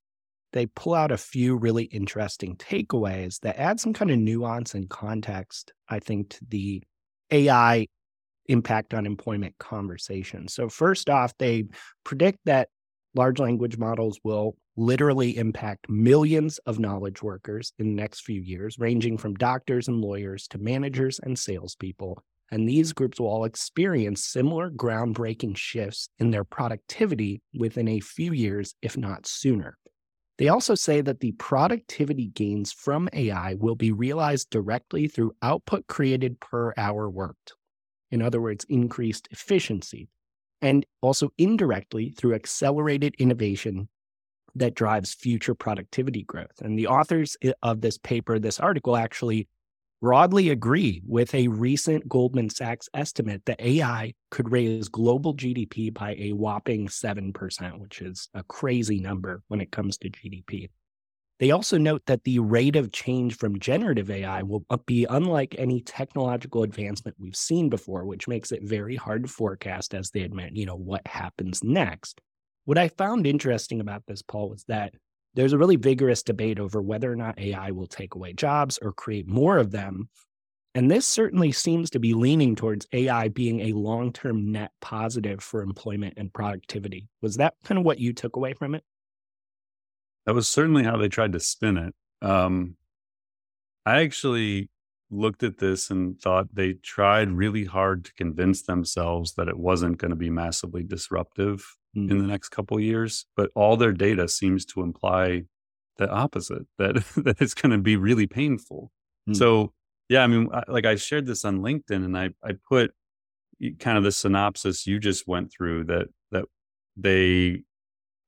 [0.53, 4.89] they pull out a few really interesting takeaways that add some kind of nuance and
[4.89, 6.83] context, I think, to the
[7.31, 7.87] AI
[8.47, 10.47] impact on employment conversation.
[10.47, 11.65] So first off, they
[12.03, 12.69] predict that
[13.15, 18.79] large language models will literally impact millions of knowledge workers in the next few years,
[18.79, 22.23] ranging from doctors and lawyers to managers and salespeople.
[22.49, 28.31] And these groups will all experience similar groundbreaking shifts in their productivity within a few
[28.31, 29.77] years, if not sooner.
[30.37, 35.87] They also say that the productivity gains from AI will be realized directly through output
[35.87, 37.53] created per hour worked.
[38.09, 40.07] In other words, increased efficiency,
[40.61, 43.89] and also indirectly through accelerated innovation
[44.55, 46.61] that drives future productivity growth.
[46.61, 49.47] And the authors of this paper, this article, actually
[50.01, 56.15] broadly agree with a recent Goldman Sachs estimate that AI could raise global GDP by
[56.17, 60.69] a whopping 7%, which is a crazy number when it comes to GDP.
[61.39, 65.81] They also note that the rate of change from generative AI will be unlike any
[65.81, 70.55] technological advancement we've seen before, which makes it very hard to forecast, as they admit,
[70.55, 72.19] you know, what happens next.
[72.69, 74.93] What I found interesting about this, Paul, was that
[75.33, 78.93] there's a really vigorous debate over whether or not AI will take away jobs or
[78.93, 80.07] create more of them.
[80.75, 85.41] And this certainly seems to be leaning towards AI being a long term net positive
[85.41, 87.07] for employment and productivity.
[87.23, 88.83] Was that kind of what you took away from it?
[90.27, 91.95] That was certainly how they tried to spin it.
[92.21, 92.75] Um,
[93.83, 94.69] I actually
[95.09, 99.97] looked at this and thought they tried really hard to convince themselves that it wasn't
[99.97, 102.09] going to be massively disruptive mm.
[102.09, 105.43] in the next couple years but all their data seems to imply
[105.97, 108.91] the opposite that that it's going to be really painful
[109.29, 109.35] mm.
[109.35, 109.73] so
[110.07, 112.91] yeah i mean like i shared this on linkedin and i i put
[113.79, 116.45] kind of the synopsis you just went through that that
[116.95, 117.61] they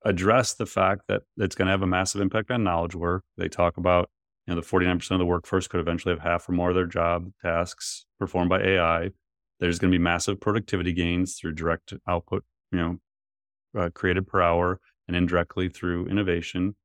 [0.04, 3.48] address the fact that it's going to have a massive impact on knowledge work they
[3.48, 4.10] talk about
[4.48, 6.86] you know the 49% of the workforce could eventually have half or more of their
[6.86, 9.10] job tasks performed by ai
[9.60, 12.98] there's going to be massive productivity gains through direct output you know
[13.78, 16.76] uh, created per hour and indirectly through innovation.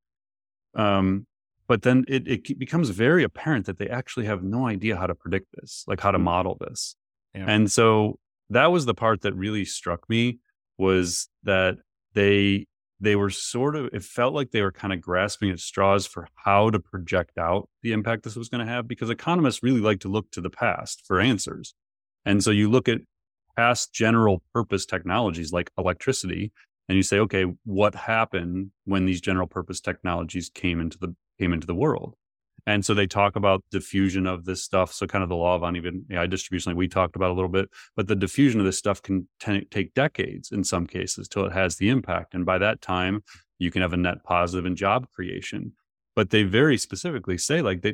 [0.75, 1.25] Um,
[1.67, 5.15] but then it, it becomes very apparent that they actually have no idea how to
[5.15, 6.23] predict this, like how to mm.
[6.23, 6.95] model this.
[7.35, 7.45] Yeah.
[7.47, 8.19] And so
[8.49, 10.39] that was the part that really struck me
[10.77, 11.77] was that
[12.13, 12.67] they
[12.99, 16.27] they were sort of it felt like they were kind of grasping at straws for
[16.35, 19.99] how to project out the impact this was going to have because economists really like
[19.99, 21.75] to look to the past for answers.
[22.25, 23.01] And so you look at
[23.55, 26.51] past general purpose technologies like electricity
[26.87, 31.53] and you say, okay, what happened when these general purpose technologies came into the came
[31.53, 32.15] into the world?
[32.65, 34.91] And so they talk about diffusion of this stuff.
[34.91, 37.49] So kind of the law of uneven AI distribution, like we talked about a little
[37.49, 41.45] bit, but the diffusion of this stuff can t- take decades in some cases till
[41.45, 42.33] it has the impact.
[42.33, 43.23] And by that time,
[43.57, 45.73] you can have a net positive in job creation.
[46.13, 47.85] But they very specifically say like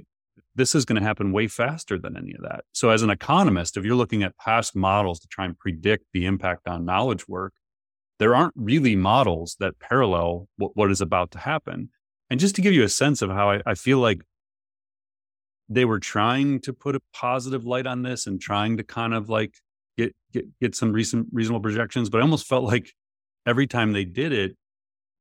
[0.56, 2.64] this is going to happen way faster than any of that.
[2.72, 6.26] So as an economist, if you're looking at past models to try and predict the
[6.26, 7.54] impact on knowledge work,
[8.24, 11.90] there aren't really models that parallel what, what is about to happen.
[12.30, 14.22] And just to give you a sense of how I, I feel like
[15.68, 19.28] they were trying to put a positive light on this and trying to kind of
[19.28, 19.56] like
[19.98, 22.94] get get get some recent reasonable projections, but I almost felt like
[23.46, 24.56] every time they did it,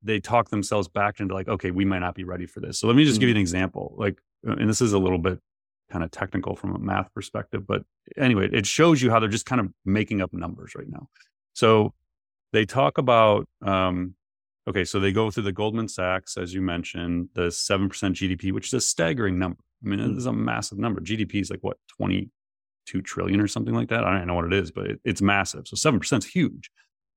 [0.01, 2.79] they talked themselves back into like, okay, we might not be ready for this.
[2.79, 3.97] So let me just give you an example.
[3.99, 5.41] Like, uh, and this is a little bit
[5.91, 7.83] kind of technical from a math perspective, but
[8.17, 11.09] anyway, it shows you how they're just kind of making up numbers right now.
[11.53, 11.95] So
[12.53, 14.15] they talk about um,
[14.69, 18.53] okay, so they go through the Goldman Sachs, as you mentioned, the seven percent GDP,
[18.53, 19.63] which is a staggering number.
[19.85, 20.13] I mean, mm.
[20.13, 21.01] it is a massive number.
[21.01, 22.31] GDP is like what twenty
[22.87, 24.05] two trillion or something like that.
[24.05, 25.67] I don't know what it is, but it, it's massive.
[25.67, 26.71] So seven percent is huge.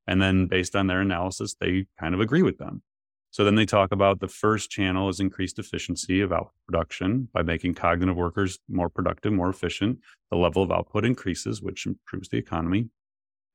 [0.08, 2.84] And then based on their analysis, they kind of agree with them.
[3.32, 7.42] So then they talk about the first channel is increased efficiency of output production by
[7.42, 10.00] making cognitive workers more productive, more efficient.
[10.32, 12.90] The level of output increases, which improves the economy.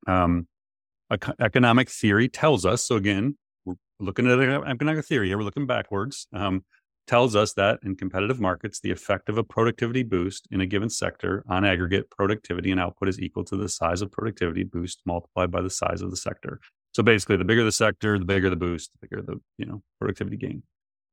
[0.06, 0.48] Um,
[1.40, 2.84] economic theory tells us.
[2.84, 5.38] So again, we're looking at economic theory here.
[5.38, 6.26] We're looking backwards.
[6.32, 6.64] Um,
[7.06, 10.88] tells us that in competitive markets, the effect of a productivity boost in a given
[10.88, 15.50] sector on aggregate productivity and output is equal to the size of productivity boost multiplied
[15.50, 16.60] by the size of the sector.
[16.92, 19.82] So basically, the bigger the sector, the bigger the boost, the bigger the you know
[19.98, 20.62] productivity gain.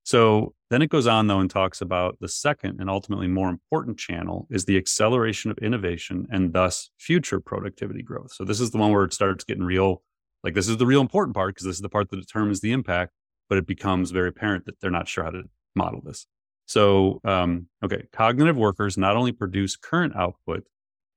[0.08, 4.00] So then it goes on though and talks about the second and ultimately more important
[4.00, 8.32] channel is the acceleration of innovation and thus future productivity growth.
[8.32, 10.02] So this is the one where it starts getting real.
[10.46, 12.72] Like this is the real important part because this is the part that determines the
[12.72, 13.12] impact,
[13.50, 15.44] but it becomes very apparent that they're not sure how to
[15.76, 16.26] model this.
[16.68, 20.64] So, um, okay, cognitive workers not only produce current output,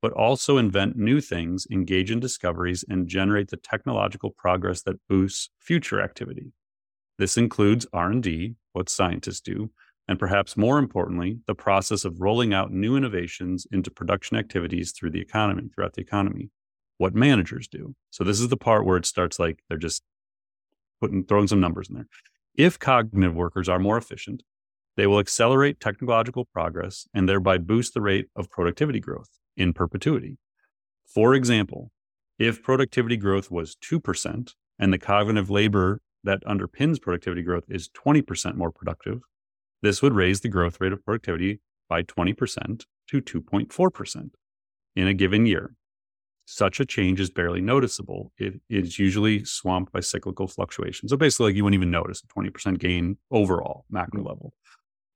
[0.03, 5.51] but also invent new things, engage in discoveries, and generate the technological progress that boosts
[5.61, 6.51] future activity.
[7.21, 9.71] This includes R&D, what scientists do,
[10.09, 15.11] and perhaps more importantly, the process of rolling out new innovations into production activities through
[15.11, 16.49] the economy, throughout the economy,
[16.97, 17.95] what managers do.
[18.09, 20.03] So this is the part where it starts like they're just
[20.99, 22.09] putting throwing some numbers in there.
[22.55, 24.43] If cognitive workers are more efficient,
[24.97, 29.29] they will accelerate technological progress and thereby boost the rate of productivity growth
[29.59, 30.39] in perpetuity.
[31.05, 31.91] For example,
[32.39, 38.57] if productivity growth was 2% and the cognitive labor that underpins productivity growth is 20%
[38.57, 39.21] more productive,
[39.83, 44.31] this would raise the growth rate of productivity by 20% to 2.4%
[44.97, 45.75] in a given year.
[46.47, 48.33] Such a change is barely noticeable.
[48.37, 51.11] It is usually swamped by cyclical fluctuations.
[51.11, 54.29] So basically, like you wouldn't even notice a 20% gain overall, macro mm-hmm.
[54.29, 54.55] level.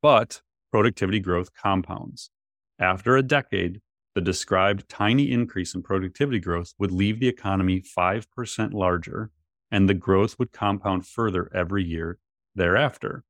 [0.00, 2.30] But productivity growth compounds.
[2.78, 3.80] After a decade,
[4.14, 9.30] the described tiny increase in productivity growth would leave the economy 5% larger,
[9.70, 12.18] and the growth would compound further every year
[12.54, 13.24] thereafter.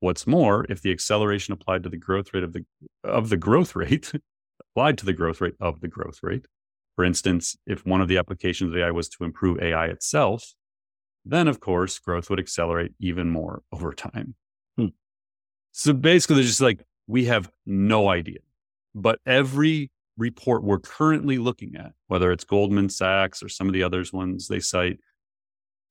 [0.00, 2.64] What's more, if the acceleration applied to the growth rate of the
[3.04, 4.12] of the growth rate
[4.70, 6.46] applied to the growth rate of the growth rate,
[6.96, 10.54] for instance, if one of the applications of AI was to improve AI itself,
[11.24, 14.34] then of course growth would accelerate even more over time.
[14.76, 14.86] Hmm.
[15.70, 18.40] So basically, they're just like we have no idea,
[18.94, 23.82] but every report we're currently looking at, whether it's Goldman Sachs or some of the
[23.82, 24.98] others ones they cite,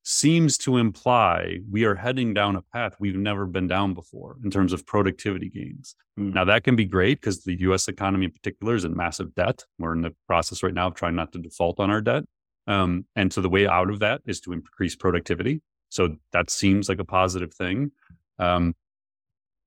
[0.04, 4.50] seems to imply we are heading down a path we've never been down before in
[4.50, 5.94] terms of productivity gains.
[6.18, 6.34] Mm.
[6.34, 9.64] Now, that can be great because the US economy in particular is in massive debt.
[9.78, 12.24] We're in the process right now of trying not to default on our debt.
[12.66, 15.62] Um, and so the way out of that is to increase productivity.
[15.88, 17.92] So that seems like a positive thing.
[18.38, 18.74] Um,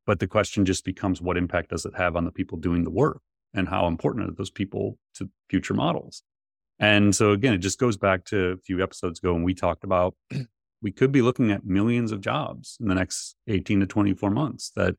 [0.06, 2.92] but the question just becomes what impact does it have on the people doing the
[2.92, 3.22] work?
[3.56, 6.24] and how important are those people to future models.
[6.80, 9.84] And so again, it just goes back to a few episodes ago when we talked
[9.84, 10.16] about
[10.82, 14.72] we could be looking at millions of jobs in the next 18 to 24 months
[14.76, 14.96] that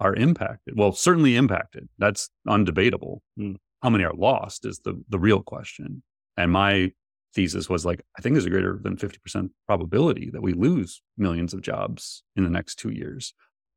[0.00, 0.74] are impacted.
[0.76, 1.88] Well, certainly impacted.
[1.98, 3.20] That's undebatable.
[3.38, 3.56] Mm.
[3.82, 6.02] How many are lost is the the real question.
[6.36, 6.92] And my
[7.34, 11.52] thesis was like, I think there's a greater than 50% probability that we lose millions
[11.52, 13.34] of jobs in the next two years.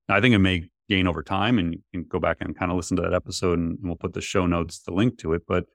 [0.07, 1.59] Now, I think it may gain over time.
[1.59, 4.13] And you can go back and kind of listen to that episode, and, we'll put
[4.13, 5.43] the show notes, the link to it.
[5.47, 5.65] But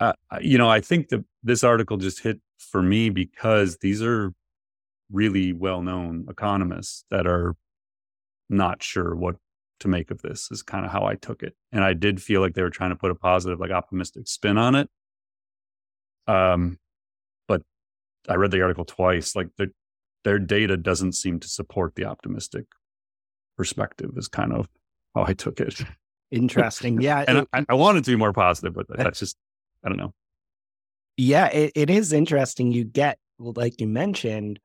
[0.00, 4.32] uh, you know, I think that this article just hit for me because these are
[5.10, 7.54] really well-known economists that are
[8.48, 9.36] not sure what
[9.80, 10.48] to make of this.
[10.50, 12.90] Is kind of how I took it, and I did feel like they were trying
[12.90, 14.88] to put a positive, like optimistic spin on it.
[16.26, 16.78] Um,
[17.46, 17.62] but
[18.28, 19.36] I read the article twice.
[19.36, 19.68] Like their
[20.24, 22.64] their data doesn't seem to support the optimistic
[23.56, 24.68] perspective is kind of
[25.14, 25.80] how I took it.
[26.30, 27.00] Interesting.
[27.00, 27.24] Yeah.
[27.26, 29.36] and it, I, I wanted to be more positive, but that's just,
[29.84, 30.12] I don't know.
[31.16, 32.72] Yeah, it, it is interesting.
[32.72, 34.58] You get, like you mentioned,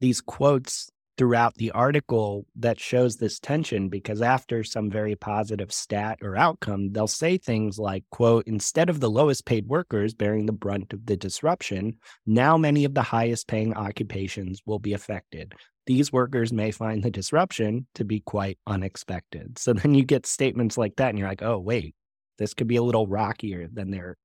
[0.00, 6.18] these quotes throughout the article that shows this tension because after some very positive stat
[6.20, 10.52] or outcome they'll say things like quote instead of the lowest paid workers bearing the
[10.52, 15.54] brunt of the disruption now many of the highest paying occupations will be affected
[15.86, 19.58] these workers may find the disruption to be quite unexpected.
[19.58, 21.94] So then you get statements like that, and you're like, oh, wait,
[22.38, 24.16] this could be a little rockier than they're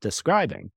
[0.00, 0.70] describing.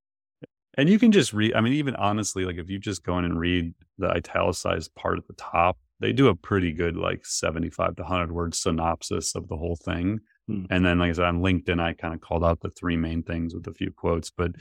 [0.75, 3.25] And you can just read, I mean, even honestly, like if you just go in
[3.25, 7.97] and read the italicized part at the top, they do a pretty good, like 75
[7.97, 10.19] to 100 word synopsis of the whole thing.
[10.47, 10.65] Hmm.
[10.69, 13.23] And then, like I said, on LinkedIn, I kind of called out the three main
[13.23, 14.29] things with a few quotes.
[14.29, 14.51] But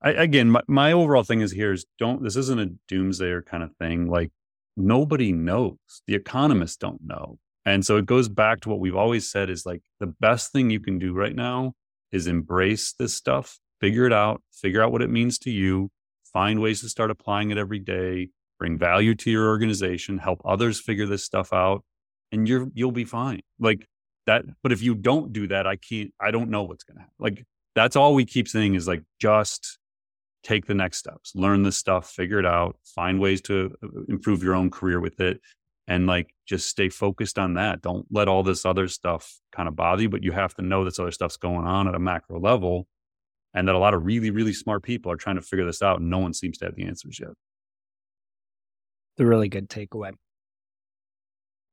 [0.00, 3.62] I, again, my, my overall thing is here is don't, this isn't a doomsayer kind
[3.62, 4.08] of thing.
[4.08, 4.30] Like
[4.76, 5.78] nobody knows.
[6.06, 7.38] The economists don't know.
[7.64, 10.70] And so it goes back to what we've always said is like the best thing
[10.70, 11.74] you can do right now
[12.10, 15.90] is embrace this stuff, figure it out, figure out what it means to you,
[16.32, 20.80] find ways to start applying it every day, bring value to your organization, help others
[20.80, 21.84] figure this stuff out,
[22.30, 23.40] and you're you'll be fine.
[23.58, 23.88] Like
[24.26, 27.14] that, but if you don't do that, I can't I don't know what's gonna happen.
[27.18, 29.78] Like that's all we keep saying is like just
[30.44, 34.44] take the next steps, learn the stuff, figure it out, find ways to uh, improve
[34.44, 35.40] your own career with it.
[35.88, 37.82] And like just stay focused on that.
[37.82, 40.84] Don't let all this other stuff kind of bother you, but you have to know
[40.84, 42.86] this other stuff's going on at a macro level
[43.54, 46.00] and that a lot of really, really smart people are trying to figure this out
[46.00, 47.30] and no one seems to have the answers yet.
[49.16, 50.12] The really good takeaway.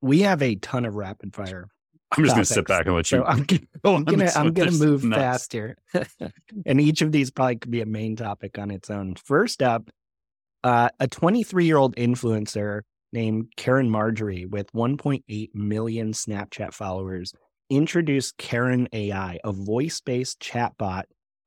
[0.02, 1.70] We have a ton of rapid fire
[2.18, 3.20] I'm just going to sit back and let you.
[3.20, 5.22] So I'm, gonna I'm gonna move nuts.
[5.22, 5.78] fast here,
[6.66, 9.16] and each of these probably could be a main topic on its own.
[9.16, 9.90] First up,
[10.64, 12.82] uh, a 23 year old influencer
[13.14, 17.34] named Caryn Marjorie with 1.8 million Snapchat followers
[17.70, 21.04] introduced CarynAI, a voice based chatbot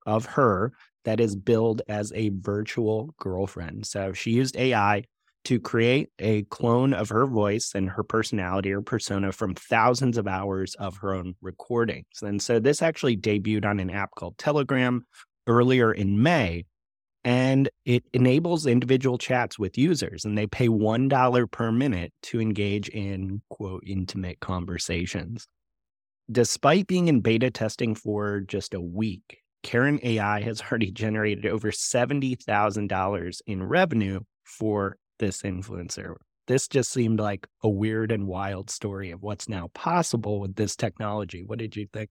[0.06, 0.72] of her
[1.04, 3.86] that is billed as a virtual girlfriend.
[3.86, 5.04] So she used AI
[5.44, 10.28] to create a clone of her voice and her personality or persona from thousands of
[10.28, 12.22] hours of her own recordings.
[12.22, 15.04] And so this actually debuted on an app called Telegram
[15.46, 16.64] earlier in May.
[17.24, 22.88] And it enables individual chats with users, and they pay $1 per minute to engage
[22.88, 25.46] in quote intimate conversations.
[26.30, 33.40] Despite being in beta testing for just a week, CarynAI has already generated over $70,000
[33.46, 36.14] in revenue for this influencer.
[36.48, 40.74] This just seemed like a weird and wild story of what's now possible with this
[40.74, 41.44] technology.
[41.44, 42.10] What did you think?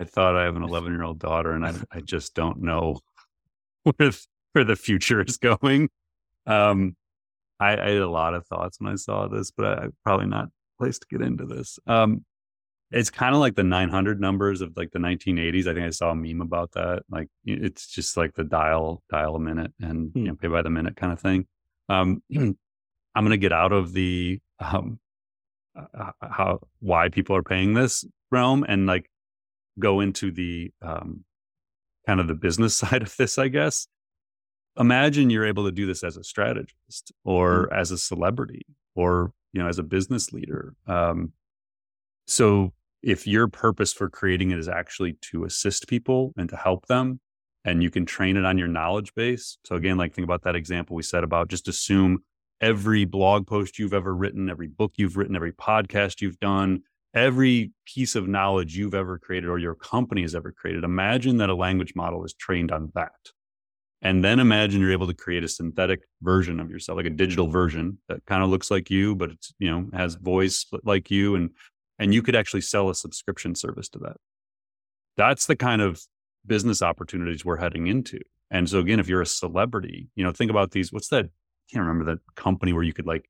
[0.00, 3.00] I thought I have an 11 year old daughter, and I, I just don't know
[3.82, 4.10] where
[4.52, 5.88] where the future is going.
[6.46, 6.96] Um,
[7.58, 10.26] I, I, had a lot of thoughts when I saw this, but I, am probably
[10.26, 10.48] not
[10.78, 11.78] place to get into this.
[11.86, 12.24] Um,
[12.92, 15.66] it's kind of like the 900 numbers of like the 1980s.
[15.66, 17.02] I think I saw a meme about that.
[17.10, 20.36] Like it's just like the dial dial a minute and you know, hmm.
[20.36, 21.46] pay by the minute kind of thing.
[21.88, 24.98] Um, I'm going to get out of the um,
[25.76, 29.10] uh, uh, how why people are paying this realm and like
[29.78, 31.24] go into the um,
[32.06, 33.86] kind of the business side of this, I guess.
[34.78, 37.78] Imagine you're able to do this as a strategist or mm-hmm.
[37.78, 40.74] as a celebrity or you know as a business leader.
[40.86, 41.32] Um,
[42.26, 42.72] so
[43.02, 47.20] if your purpose for creating it is actually to assist people and to help them,
[47.64, 49.58] and you can train it on your knowledge base.
[49.64, 52.24] So again, like think about that example we said about just assume
[52.60, 56.82] every blog post you've ever written, every book you've written, every podcast you've done,
[57.14, 60.84] every piece of knowledge you've ever created or your company has ever created.
[60.84, 63.12] Imagine that a language model is trained on that.
[64.04, 67.46] And then imagine you're able to create a synthetic version of yourself, like a digital
[67.46, 71.36] version that kind of looks like you, but it's, you know, has voice like you.
[71.36, 71.50] And,
[72.02, 74.16] and you could actually sell a subscription service to that.
[75.16, 76.02] That's the kind of
[76.44, 78.18] business opportunities we're heading into.
[78.50, 81.26] And so again, if you're a celebrity, you know, think about these, what's that?
[81.26, 81.28] I
[81.72, 83.28] can't remember that company where you could like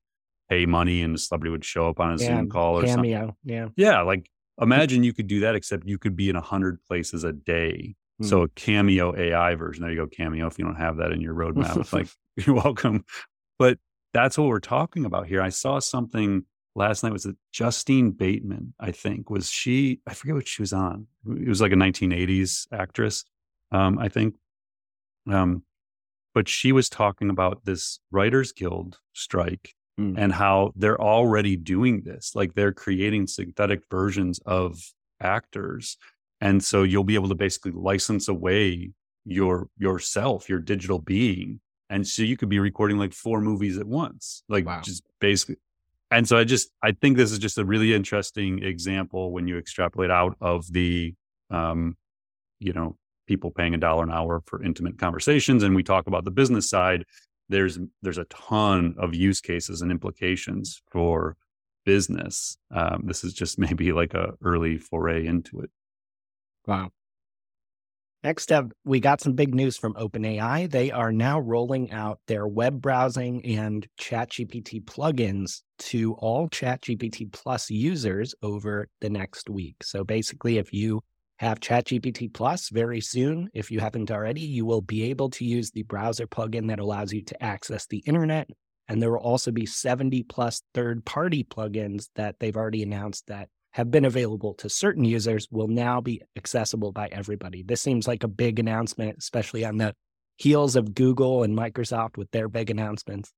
[0.49, 3.27] pay money and the celebrity would show up on a yeah, Zoom call or cameo.
[3.27, 3.37] something.
[3.43, 3.67] Yeah.
[3.75, 4.01] Yeah.
[4.01, 4.27] Like
[4.59, 7.95] imagine you could do that, except you could be in a hundred places a day.
[8.21, 8.25] Mm.
[8.27, 9.83] So a cameo AI version.
[9.83, 10.47] There you go, cameo.
[10.47, 12.07] If you don't have that in your roadmap, like
[12.37, 13.05] you're welcome.
[13.59, 13.77] But
[14.15, 15.43] that's what we're talking about here.
[15.43, 16.45] I saw something
[16.75, 19.29] last night was it Justine Bateman, I think.
[19.29, 21.07] Was she I forget what she was on.
[21.27, 23.25] It was like a 1980s actress,
[23.71, 24.35] um, I think.
[25.31, 25.63] Um,
[26.33, 30.15] but she was talking about this Writers Guild strike mm.
[30.17, 32.35] and how they're already doing this.
[32.35, 34.79] Like they're creating synthetic versions of
[35.21, 35.97] actors.
[36.41, 38.91] And so you'll be able to basically license away
[39.25, 41.59] your yourself, your digital being.
[41.89, 44.43] And so you could be recording like four movies at once.
[44.49, 44.81] Like wow.
[44.81, 45.57] just basically
[46.13, 49.57] and so I just I think this is just a really interesting example when you
[49.57, 51.13] extrapolate out of the
[51.49, 51.97] um,
[52.59, 52.97] you know,
[53.27, 56.69] people paying a dollar an hour for intimate conversations and we talk about the business
[56.69, 57.05] side
[57.49, 61.35] there's there's a ton of use cases and implications for
[61.85, 62.57] business.
[62.71, 65.69] Um, this is just maybe like a early foray into it.
[66.65, 66.91] Wow.
[68.23, 70.71] Next up, we got some big news from OpenAI.
[70.71, 77.69] They are now rolling out their web browsing and ChatGPT plugins to all ChatGPT Plus
[77.69, 79.83] users over the next week.
[79.83, 81.01] So basically, if you
[81.43, 83.49] have ChatGPT Plus very soon.
[83.53, 87.11] If you haven't already, you will be able to use the browser plugin that allows
[87.11, 88.49] you to access the internet.
[88.87, 93.49] And there will also be 70 plus third party plugins that they've already announced that
[93.73, 97.63] have been available to certain users will now be accessible by everybody.
[97.63, 99.93] This seems like a big announcement, especially on the
[100.37, 103.31] heels of Google and Microsoft with their big announcements.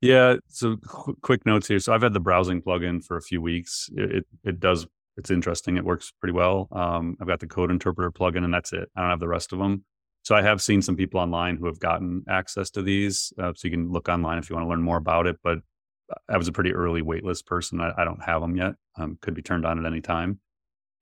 [0.00, 0.36] Yeah.
[0.48, 1.78] So qu- quick notes here.
[1.78, 3.88] So I've had the browsing plugin for a few weeks.
[3.94, 5.76] It, it, it does it's interesting.
[5.76, 6.68] It works pretty well.
[6.72, 8.88] Um, I've got the code interpreter plugin, and that's it.
[8.96, 9.84] I don't have the rest of them.
[10.22, 13.32] So I have seen some people online who have gotten access to these.
[13.38, 15.36] Uh, so you can look online if you want to learn more about it.
[15.42, 15.58] But
[16.28, 17.80] I was a pretty early waitlist person.
[17.80, 18.74] I, I don't have them yet.
[18.96, 20.40] Um, could be turned on at any time.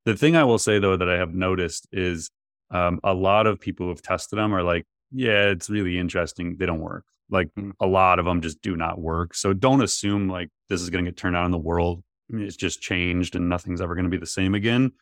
[0.05, 2.31] The thing I will say though that I have noticed is
[2.71, 6.57] um, a lot of people who have tested them are like, yeah, it's really interesting.
[6.59, 7.05] They don't work.
[7.31, 7.73] Like mm.
[7.81, 9.35] a lot of them just do not work.
[9.35, 12.57] So don't assume like this is going to get turned on in the world it's
[12.57, 14.93] just changed and nothing's ever going to be the same again,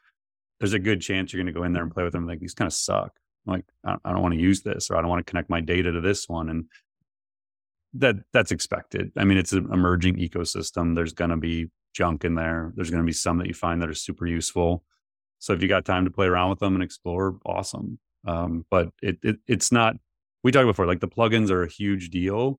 [0.61, 2.27] there's a good chance you're going to go in there and play with them.
[2.27, 3.13] Like these kind of suck.
[3.47, 5.61] Like I, I don't want to use this, or I don't want to connect my
[5.61, 6.65] data to this one, and
[7.99, 9.13] that that's expected.
[9.17, 10.95] I mean, it's an emerging ecosystem.
[10.95, 12.73] There's going to be junk in there.
[12.77, 14.85] There's going to be some that you find that are super useful.
[15.39, 17.99] So if you got time to play around with them and explore, awesome.
[18.27, 19.97] Um, but it, it it's not.
[20.43, 22.59] We talked before, like the plugins are a huge deal.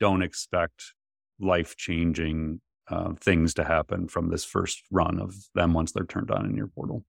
[0.00, 0.94] Don't expect
[1.40, 6.30] life changing uh, things to happen from this first run of them once they're turned
[6.30, 7.04] on in your portal.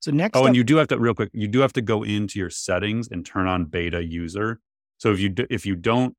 [0.00, 1.30] So next, oh, up- and you do have to real quick.
[1.32, 4.60] You do have to go into your settings and turn on beta user.
[5.02, 6.14] So if you do, if you don't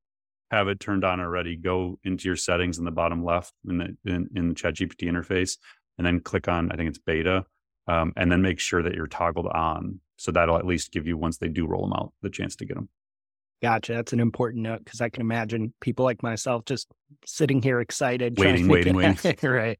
[0.50, 3.96] have it turned on already, go into your settings in the bottom left in the
[4.04, 5.56] in, in the ChatGPT interface,
[5.96, 7.46] and then click on I think it's beta,
[7.88, 10.00] um, and then make sure that you're toggled on.
[10.18, 12.66] So that'll at least give you once they do roll them out the chance to
[12.66, 12.90] get them.
[13.62, 13.94] Gotcha.
[13.94, 16.86] That's an important note because I can imagine people like myself just
[17.24, 19.34] sitting here excited, waiting, waiting, waiting.
[19.48, 19.78] right.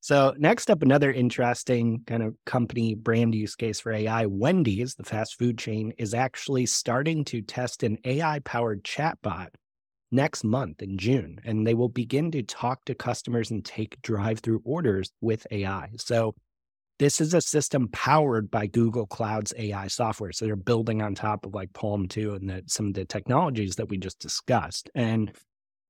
[0.00, 4.26] So, next up, another interesting kind of company brand use case for AI.
[4.26, 9.48] Wendy's, the fast food chain, is actually starting to test an AI powered chatbot
[10.12, 14.38] next month in June, and they will begin to talk to customers and take drive
[14.38, 15.90] through orders with AI.
[15.96, 16.34] So,
[16.98, 20.32] this is a system powered by Google Cloud's AI software.
[20.32, 23.76] So they're building on top of like PaLM 2 and the, some of the technologies
[23.76, 24.90] that we just discussed.
[24.96, 25.32] And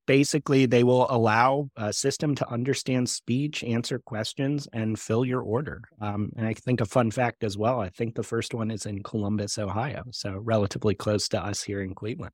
[0.09, 5.83] basically, they will allow a system to understand speech, answer questions, and fill your order.
[6.01, 8.87] Um, and I think a fun fact as well I think the first one is
[8.87, 10.05] in Columbus, Ohio.
[10.11, 12.33] So relatively close to us here in Cleveland.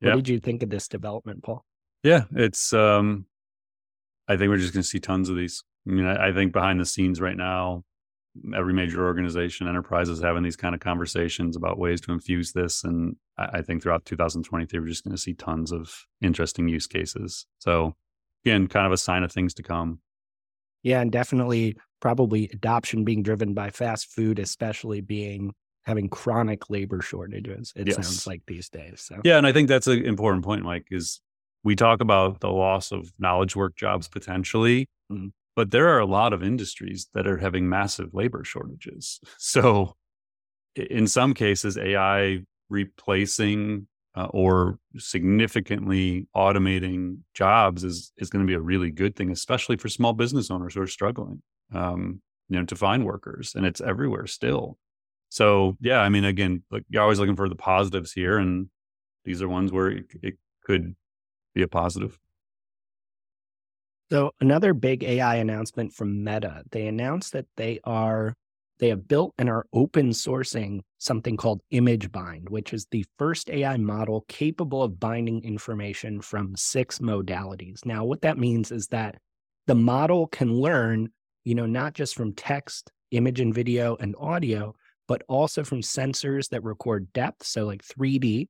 [0.00, 1.62] What did you think of this development, Paul?
[2.02, 3.26] Yeah, it's, um,
[4.26, 5.62] I think we're just going to see tons of these.
[5.86, 7.84] I mean, I, I think behind the scenes right now,
[8.54, 12.84] every major organization enterprise is having these kind of conversations about ways to infuse this.
[12.84, 16.86] And I, I think throughout 2023 we're just going to see tons of interesting use
[16.86, 17.46] cases.
[17.58, 17.94] So
[18.44, 20.00] again kind of a sign of things to come.
[20.82, 25.52] Yeah and definitely probably adoption being driven by fast food especially being
[25.84, 27.96] having chronic labor shortages it yes.
[27.96, 29.20] sounds like these days so.
[29.24, 31.20] Yeah and i think that's an important point mike is
[31.62, 34.88] we talk about the loss of knowledge work jobs potentially.
[35.12, 35.28] Mm-hmm.
[35.60, 39.20] But there are a lot of industries that are having massive labor shortages.
[39.38, 39.94] So,
[40.74, 42.38] in some cases, AI
[42.70, 43.86] replacing
[44.16, 49.76] uh, or significantly automating jobs is is going to be a really good thing, especially
[49.76, 51.42] for small business owners who are struggling,
[51.74, 54.78] um, you know, to find workers, and it's everywhere still.
[55.28, 58.70] So, yeah, I mean, again, like you're always looking for the positives here, and
[59.26, 60.96] these are ones where it, it could
[61.54, 62.18] be a positive.
[64.10, 66.64] So another big AI announcement from Meta.
[66.72, 68.34] They announced that they are
[68.80, 73.76] they have built and are open sourcing something called ImageBind, which is the first AI
[73.76, 77.84] model capable of binding information from six modalities.
[77.84, 79.16] Now, what that means is that
[79.66, 81.10] the model can learn,
[81.44, 84.74] you know, not just from text, image and video and audio,
[85.08, 88.48] but also from sensors that record depth, so like 3D,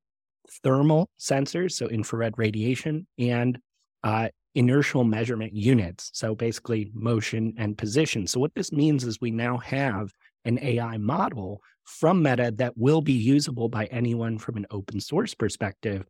[0.63, 3.59] thermal sensors, so infrared radiation, and
[4.05, 6.11] uh, inertial measurement units.
[6.13, 8.27] So basically, motion and position.
[8.27, 10.13] So, what this means is we now have
[10.45, 15.35] an AI model from Meta that will be usable by anyone from an open source
[15.35, 16.05] perspective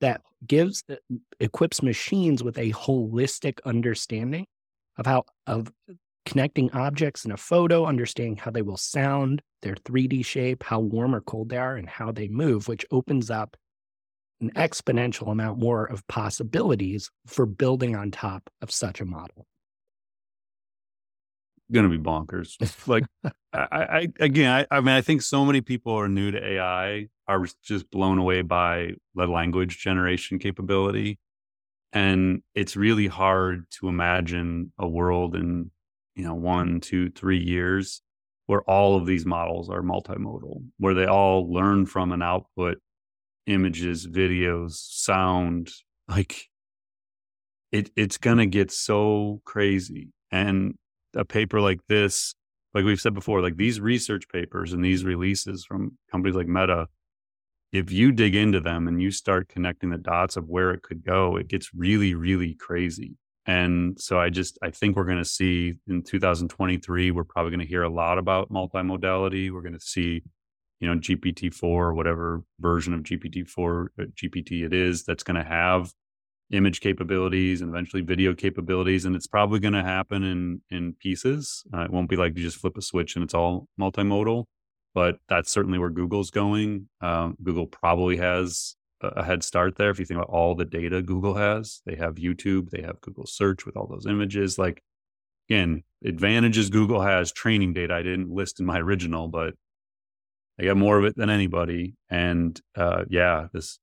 [0.00, 0.96] that gives uh,
[1.40, 4.46] equips machines with a holistic understanding
[4.96, 5.70] of how of
[6.24, 11.14] connecting objects in a photo understanding how they will sound their 3d shape how warm
[11.14, 13.56] or cold they are and how they move which opens up
[14.40, 19.46] an exponential amount more of possibilities for building on top of such a model.
[21.70, 22.56] Going to be bonkers.
[22.86, 23.04] Like,
[23.52, 27.08] I, I, again, I, I mean, I think so many people are new to AI
[27.26, 31.18] are just blown away by the language generation capability.
[31.92, 35.70] And it's really hard to imagine a world in,
[36.14, 38.00] you know, one, two, three years
[38.46, 42.78] where all of these models are multimodal, where they all learn from an output
[43.48, 45.70] images, videos, sound,
[46.08, 46.48] like
[47.72, 50.12] it it's gonna get so crazy.
[50.30, 50.74] And
[51.14, 52.34] a paper like this,
[52.74, 56.86] like we've said before, like these research papers and these releases from companies like Meta,
[57.72, 61.04] if you dig into them and you start connecting the dots of where it could
[61.04, 63.16] go, it gets really, really crazy.
[63.46, 67.60] And so I just I think we're going to see in 2023 we're probably going
[67.60, 69.50] to hear a lot about multimodality.
[69.50, 70.22] We're going to see
[70.80, 75.48] you know GPT-4 or whatever version of GPT-4 uh, GPT it is that's going to
[75.48, 75.92] have
[76.50, 81.64] image capabilities and eventually video capabilities and it's probably going to happen in in pieces.
[81.74, 84.44] Uh, it won't be like you just flip a switch and it's all multimodal
[84.94, 86.88] but that's certainly where google's going.
[87.00, 91.02] Um, google probably has a head start there if you think about all the data
[91.02, 91.82] google has.
[91.84, 94.58] They have youtube they have google search with all those images.
[94.58, 94.82] Like
[95.50, 97.94] again advantages google has training data.
[97.94, 99.54] I didn't list in my original but
[100.60, 101.94] I got more of it than anybody.
[102.10, 103.78] And uh, yeah, this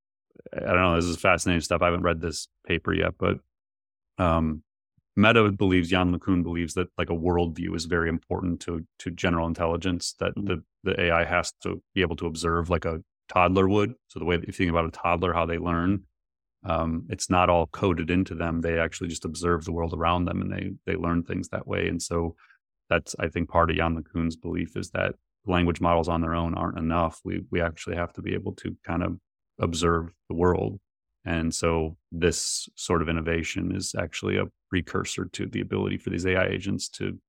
[0.54, 0.96] I don't know.
[0.96, 1.82] This is fascinating stuff.
[1.82, 3.40] I haven't read this paper yet, but
[4.18, 4.64] um,
[5.16, 9.48] Meta believes Yann LeCun believes that like a worldview is very important to to general
[9.48, 10.16] intelligence.
[10.20, 10.48] That mm-hmm.
[10.48, 13.96] the the AI has to be able to observe like a toddler would.
[14.08, 16.04] So the way that you think about a toddler, how they learn,
[16.64, 18.62] um, it's not all coded into them.
[18.62, 21.88] They actually just observe the world around them and they they learn things that way.
[21.88, 22.36] And so
[22.90, 25.16] that's I think part of Yann LeCun's belief is that
[25.46, 27.20] language models on their own aren't enough.
[27.24, 29.18] We we actually have to be able to kind of
[29.60, 30.80] observe the world.
[31.26, 36.26] And so this sort of innovation is actually a precursor to the ability for these
[36.26, 37.20] AI agents to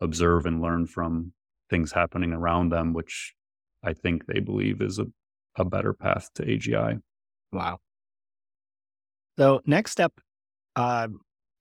[0.00, 1.32] observe and learn from
[1.68, 3.34] things happening around them, which
[3.82, 5.06] I think they believe is a,
[5.56, 7.00] a better path to AGI.
[7.52, 7.78] Wow.
[9.38, 10.12] So next up,
[10.76, 11.08] uh,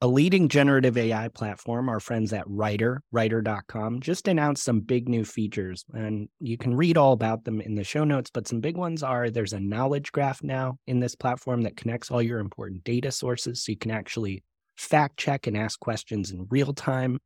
[0.03, 5.23] a leading generative AI platform, our friends at Writer, writer.com, just announced some big new
[5.23, 5.85] features.
[5.93, 9.01] And you can read all about them in the show notes, but some big ones
[9.01, 13.13] are there's a knowledge graph now in this platform that connects all your important data
[13.13, 14.43] sources so you can actually
[14.75, 17.17] fact check and ask questions in real time.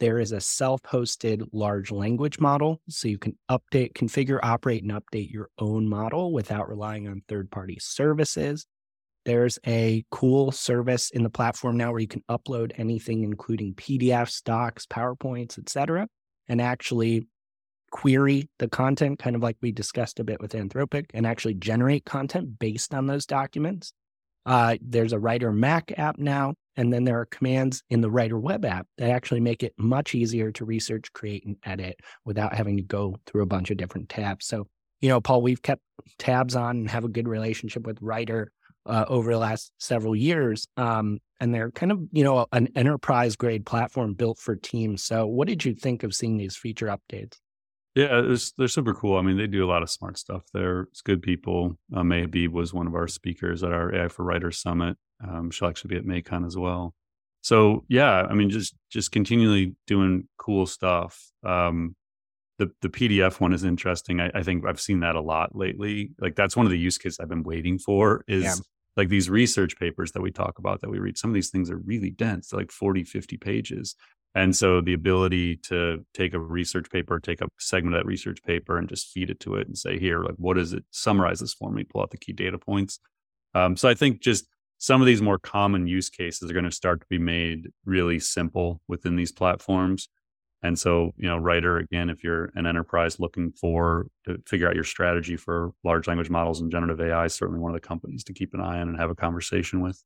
[0.00, 4.90] There is a self hosted large language model, so you can update, configure, operate, and
[4.90, 8.66] update your own model without relying on third party services.
[9.28, 14.42] There's a cool service in the platform now where you can upload anything, including PDFs,
[14.42, 16.08] docs, PowerPoints, etc.,
[16.48, 17.28] and actually
[17.90, 22.06] query the content, kind of like we discussed a bit with Anthropic, and actually generate
[22.06, 23.92] content based on those documents.
[24.46, 28.38] Uh, there's a Writer Mac app now and then there are commands in the Writer
[28.38, 32.78] web app that actually make it much easier to research, create, and edit without having
[32.78, 34.46] to go through a bunch of different tabs.
[34.46, 34.68] So,
[35.02, 35.82] you know, Paul, we've kept
[36.16, 38.52] tabs on and have a good relationship with Writer
[38.88, 40.66] uh, over the last several years.
[40.76, 45.04] Um, and they're kind of, you know, an enterprise grade platform built for teams.
[45.04, 47.36] So, what did you think of seeing these feature updates?
[47.94, 49.16] Yeah, they're super cool.
[49.16, 50.44] I mean, they do a lot of smart stuff.
[50.52, 51.78] They're it's good people.
[51.94, 54.96] Uh, May Habib was one of our speakers at our AI for Writers Summit.
[55.26, 56.94] Um, she'll actually be at MAICON as well.
[57.40, 61.30] So yeah, I mean, just just continually doing cool stuff.
[61.44, 61.96] Um,
[62.58, 64.20] the the PDF one is interesting.
[64.20, 66.10] I, I, think I've seen that a lot lately.
[66.20, 68.62] Like that's one of the use cases I've been waiting for is.
[68.96, 71.18] Like these research papers that we talk about that we read.
[71.18, 73.94] Some of these things are really dense, they're like 40, 50 pages.
[74.34, 78.42] And so the ability to take a research paper, take a segment of that research
[78.44, 80.84] paper and just feed it to it and say, here, like, what is it?
[80.90, 83.00] Summarize this for me, pull out the key data points.
[83.54, 84.46] Um, so I think just
[84.78, 88.20] some of these more common use cases are going to start to be made really
[88.20, 90.08] simple within these platforms.
[90.62, 94.74] And so, you know, writer, again, if you're an enterprise looking for to figure out
[94.74, 98.24] your strategy for large language models and generative AI, is certainly one of the companies
[98.24, 100.02] to keep an eye on and have a conversation with.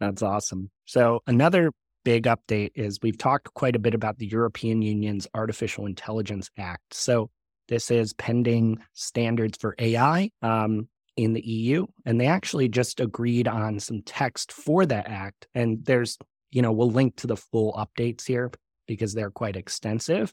[0.00, 0.70] That's awesome.
[0.86, 1.70] So another
[2.04, 6.94] big update is we've talked quite a bit about the European Union's Artificial Intelligence Act.
[6.94, 7.30] So
[7.68, 13.48] this is pending standards for AI um, in the EU, and they actually just agreed
[13.48, 15.46] on some text for that act.
[15.54, 16.16] And there's,
[16.52, 18.50] you know, we'll link to the full updates here
[18.86, 20.32] because they're quite extensive.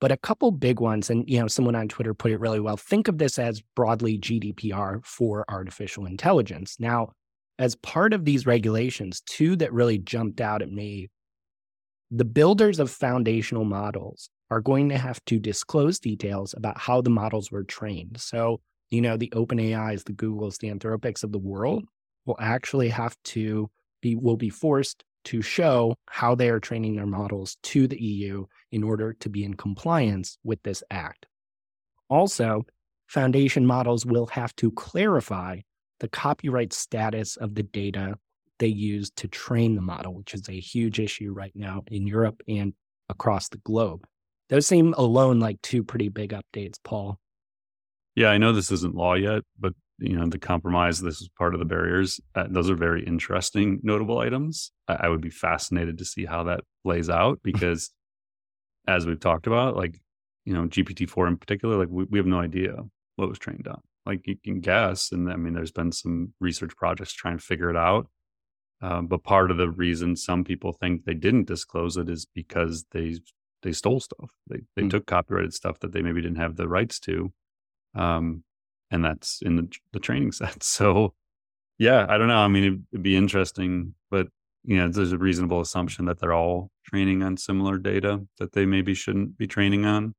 [0.00, 2.76] But a couple big ones, and you know, someone on Twitter put it really well.
[2.76, 6.76] Think of this as broadly GDPR for artificial intelligence.
[6.78, 7.12] Now,
[7.58, 11.10] as part of these regulations, two that really jumped out at me
[12.10, 17.10] the builders of foundational models are going to have to disclose details about how the
[17.10, 18.16] models were trained.
[18.18, 21.84] So, you know, the OpenAIs, the Googles, the Anthropics of the world
[22.26, 23.70] will actually have to
[24.02, 28.46] be, will be forced to show how they are training their models to the EU
[28.72, 31.26] in order to be in compliance with this act.
[32.08, 32.64] Also,
[33.06, 35.58] foundation models will have to clarify
[36.00, 38.16] the copyright status of the data
[38.58, 42.42] they use to train the model, which is a huge issue right now in Europe
[42.46, 42.74] and
[43.08, 44.06] across the globe.
[44.48, 47.18] Those seem alone like two pretty big updates, Paul.
[48.14, 51.00] Yeah, I know this isn't law yet, but you know the compromise.
[51.00, 52.20] This is part of the barriers.
[52.34, 54.72] Uh, those are very interesting, notable items.
[54.88, 57.90] I, I would be fascinated to see how that plays out because,
[58.86, 60.00] as we've talked about, like
[60.44, 62.76] you know GPT four in particular, like we, we have no idea
[63.16, 66.74] what was trained on like you can guess and i mean there's been some research
[66.76, 68.08] projects trying to figure it out
[68.82, 72.84] um, but part of the reason some people think they didn't disclose it is because
[72.92, 73.16] they
[73.62, 74.90] they stole stuff they they mm.
[74.90, 77.32] took copyrighted stuff that they maybe didn't have the rights to
[77.94, 78.44] um,
[78.90, 81.14] and that's in the, the training set so
[81.78, 84.28] yeah i don't know i mean it'd, it'd be interesting but
[84.64, 88.66] you know there's a reasonable assumption that they're all training on similar data that they
[88.66, 90.14] maybe shouldn't be training on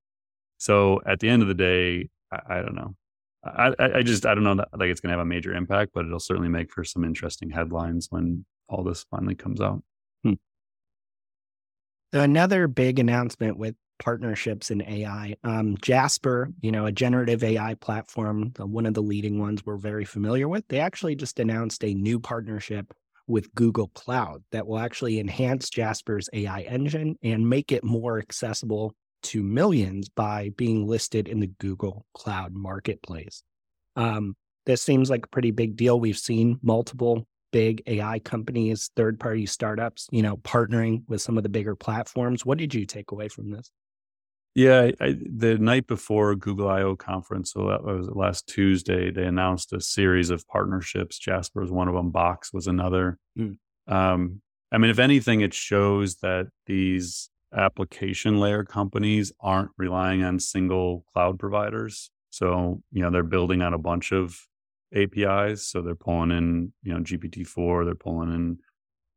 [0.58, 2.96] so at the end of the day I, I don't know
[3.44, 6.06] I, I just I don't know that like it's gonna have a major impact, but
[6.06, 9.82] it'll certainly make for some interesting headlines when all this finally comes out.
[10.24, 10.34] Hmm.
[12.14, 15.36] So another big announcement with partnerships in AI.
[15.44, 20.06] Um, Jasper, you know, a generative AI platform, one of the leading ones we're very
[20.06, 20.68] familiar with.
[20.68, 22.94] They actually just announced a new partnership
[23.28, 28.94] with Google Cloud that will actually enhance Jasper's AI engine and make it more accessible
[29.24, 33.44] to millions by being listed in the Google Cloud Marketplace.
[33.96, 34.36] Um,
[34.66, 36.00] this seems like a pretty big deal.
[36.00, 41.44] We've seen multiple big AI companies, third party startups, you know, partnering with some of
[41.44, 42.46] the bigger platforms.
[42.46, 43.72] What did you take away from this?
[44.54, 49.72] Yeah, I, the night before Google I/O conference, so that was last Tuesday, they announced
[49.72, 51.18] a series of partnerships.
[51.18, 52.12] Jasper was one of them.
[52.12, 53.18] Box was another.
[53.38, 53.58] Mm.
[53.88, 54.42] Um,
[54.72, 61.06] I mean, if anything, it shows that these application layer companies aren't relying on single
[61.14, 62.10] cloud providers.
[62.30, 64.38] So, you know, they're building on a bunch of
[64.94, 65.68] APIs.
[65.68, 68.60] So they're pulling in, you know, GPT-4, they're pulling in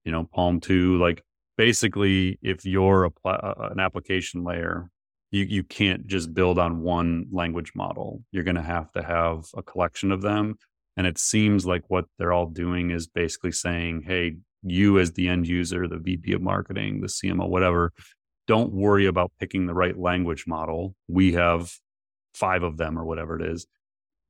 [0.05, 0.99] you know, PaLM 2.
[0.99, 1.23] Like
[1.57, 4.91] basically, if you're a pl- an application layer,
[5.35, 8.23] you, you can't just build on one language model.
[8.31, 10.55] You're going to have to have a collection of them.
[10.97, 15.29] And it seems like what they're all doing is basically saying, hey, you as the
[15.29, 17.93] end user, the VP of marketing, the CMO, whatever,
[18.47, 20.95] don't worry about picking the right language model.
[21.09, 21.73] We have
[22.33, 23.67] five of them or whatever it is.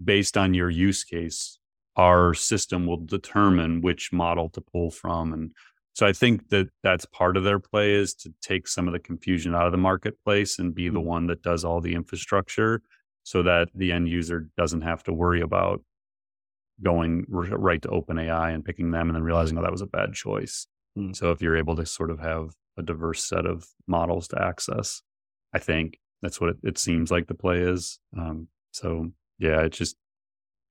[0.03, 1.59] Based on your use case,
[1.97, 5.35] our system will determine which model to pull from.
[5.35, 5.53] And
[5.95, 8.99] so I think that that's part of their play is to take some of the
[8.99, 11.09] confusion out of the marketplace and be the mm-hmm.
[11.09, 12.83] one that does all the infrastructure
[13.23, 15.81] so that the end user doesn't have to worry about
[16.83, 20.13] going right to OpenAI and picking them and then realizing, oh, that was a bad
[20.13, 20.67] choice.
[20.99, 21.15] Mm.
[21.15, 25.01] So if you're able to sort of have a diverse set of models to access,
[25.55, 28.01] I think that's what it, it seems like the play is.
[28.19, 29.97] Um, so yeah, it's just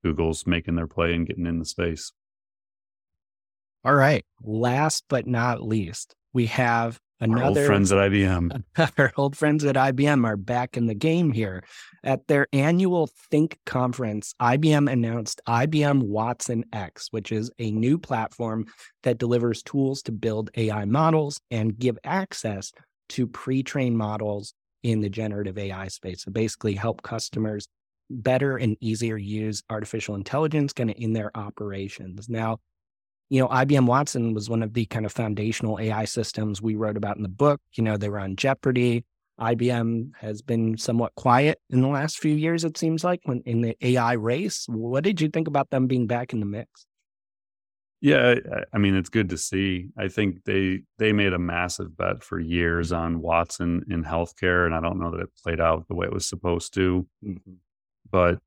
[0.03, 2.11] Google's making their play and getting in the space.
[3.85, 4.25] All right.
[4.41, 7.41] Last but not least, we have another.
[7.43, 8.63] Our old friends at IBM.
[8.97, 11.63] Our old friends at IBM are back in the game here.
[12.03, 18.67] At their annual Think conference, IBM announced IBM watsonx, which is a new platform
[19.03, 22.71] that delivers tools to build AI models and give access
[23.09, 24.53] to pre trained models
[24.83, 26.23] in the generative AI space.
[26.23, 27.67] So basically, help customers
[28.09, 32.29] better and easier use artificial intelligence kind of in their operations.
[32.29, 32.59] Now,
[33.33, 36.97] you know, IBM Watson was one of the kind of foundational AI systems we wrote
[36.97, 37.59] about in the book.
[37.73, 39.05] You know, they were on Jeopardy.
[39.39, 43.61] IBM has been somewhat quiet in the last few years, it seems like, when in
[43.61, 44.67] the AI race.
[44.69, 46.85] What did you think about them being back in the mix?
[48.01, 48.35] Yeah,
[48.71, 49.87] I mean it's good to see.
[49.97, 54.75] I think they they made a massive bet for years on Watson in healthcare, and
[54.75, 57.07] I don't know that it played out the way it was supposed to.
[57.25, 57.53] Mm-hmm.
[58.11, 58.37] But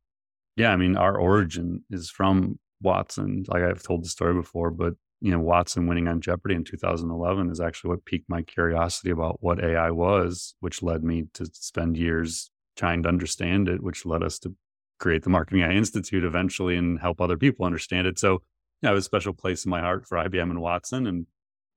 [0.54, 3.44] yeah, I mean, our origin is from Watson.
[3.48, 7.50] Like I've told the story before, but you know, Watson winning on Jeopardy in 2011
[7.50, 11.96] is actually what piqued my curiosity about what AI was, which led me to spend
[11.96, 14.54] years trying to understand it, which led us to
[14.98, 18.18] create the Marketing AI Institute eventually and help other people understand it.
[18.18, 18.42] So,
[18.82, 21.26] yeah, I have a special place in my heart for IBM and Watson, and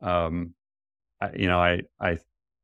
[0.01, 0.53] um,
[1.21, 2.19] I, you know, I I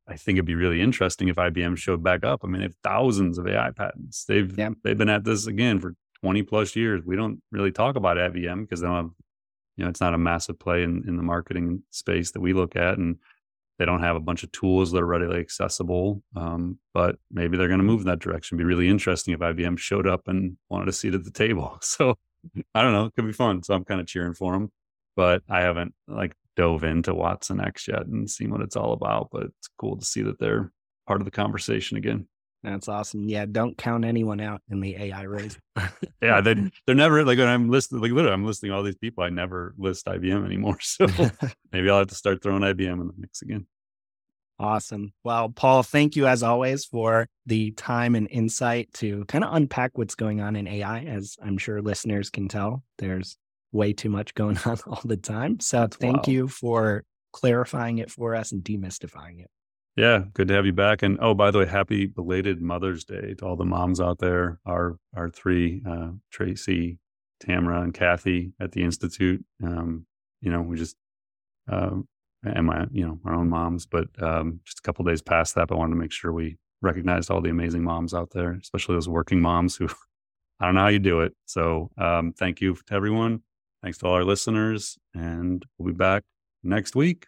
[0.08, 2.42] I think it'd be really interesting if IBM showed back up.
[2.44, 4.26] I mean, they have thousands of AI patents.
[4.26, 4.72] They've yeah.
[4.84, 5.96] they've been at this again for
[6.26, 7.04] 20 plus years.
[7.06, 9.12] We don't really talk about IBM because they don't have,
[9.78, 12.76] you know, it's not a massive play in, in the marketing space that we look
[12.76, 12.98] at.
[12.98, 13.18] And
[13.78, 16.24] they don't have a bunch of tools that are readily accessible.
[16.36, 18.56] Um, but maybe they're going to move in that direction.
[18.56, 21.78] It'd be really interesting if IBM showed up and wanted a seat at the table.
[21.84, 22.18] So
[22.74, 23.06] I don't know.
[23.06, 23.62] It could be fun.
[23.62, 24.72] So I'm kind of cheering for them.
[25.16, 29.30] But I haven't like dove into watsonx yet and seen what it's all about.
[29.32, 30.72] But it's cool to see that they're
[31.06, 32.28] part of the conversation again.
[32.66, 33.30] That's awesome.
[33.30, 35.56] Yeah, don't count anyone out in the AI race.
[36.22, 36.56] yeah, they
[36.88, 39.24] they're never like when I'm listing like literally I'm listing all these people.
[39.24, 40.78] I never list IBM anymore.
[40.86, 41.08] So
[41.72, 43.68] maybe I'll have to start throwing IBM in the mix again.
[44.58, 45.14] Awesome.
[45.24, 49.98] Well, Paul, thank you as always for the time and insight to kind of unpack
[49.98, 51.04] what's going on in AI.
[51.04, 53.38] As I'm sure listeners can tell, there's
[53.74, 55.60] way too much going on all the time.
[55.60, 56.34] So thank wow.
[56.34, 57.04] you for
[57.34, 59.50] clarifying it for us and demystifying it.
[59.96, 61.04] Yeah, good to have you back.
[61.04, 64.60] And oh, by the way, happy belated Mother's Day to all the moms out there.
[64.66, 67.00] Our our three, uh, Tracy,
[67.40, 69.46] Tamara, and Kathy at the Institute.
[69.64, 70.06] Um,
[70.42, 70.98] you know, we just
[71.72, 71.98] uh,
[72.44, 75.68] and my you know our own moms, but um, just a couple days past that,
[75.70, 78.96] but I wanted to make sure we recognized all the amazing moms out there, especially
[78.96, 79.88] those working moms who
[80.60, 81.34] I don't know how you do it.
[81.46, 83.42] So um, thank you to everyone.
[83.82, 86.24] Thanks to all our listeners, and we'll be back
[86.64, 87.28] next week.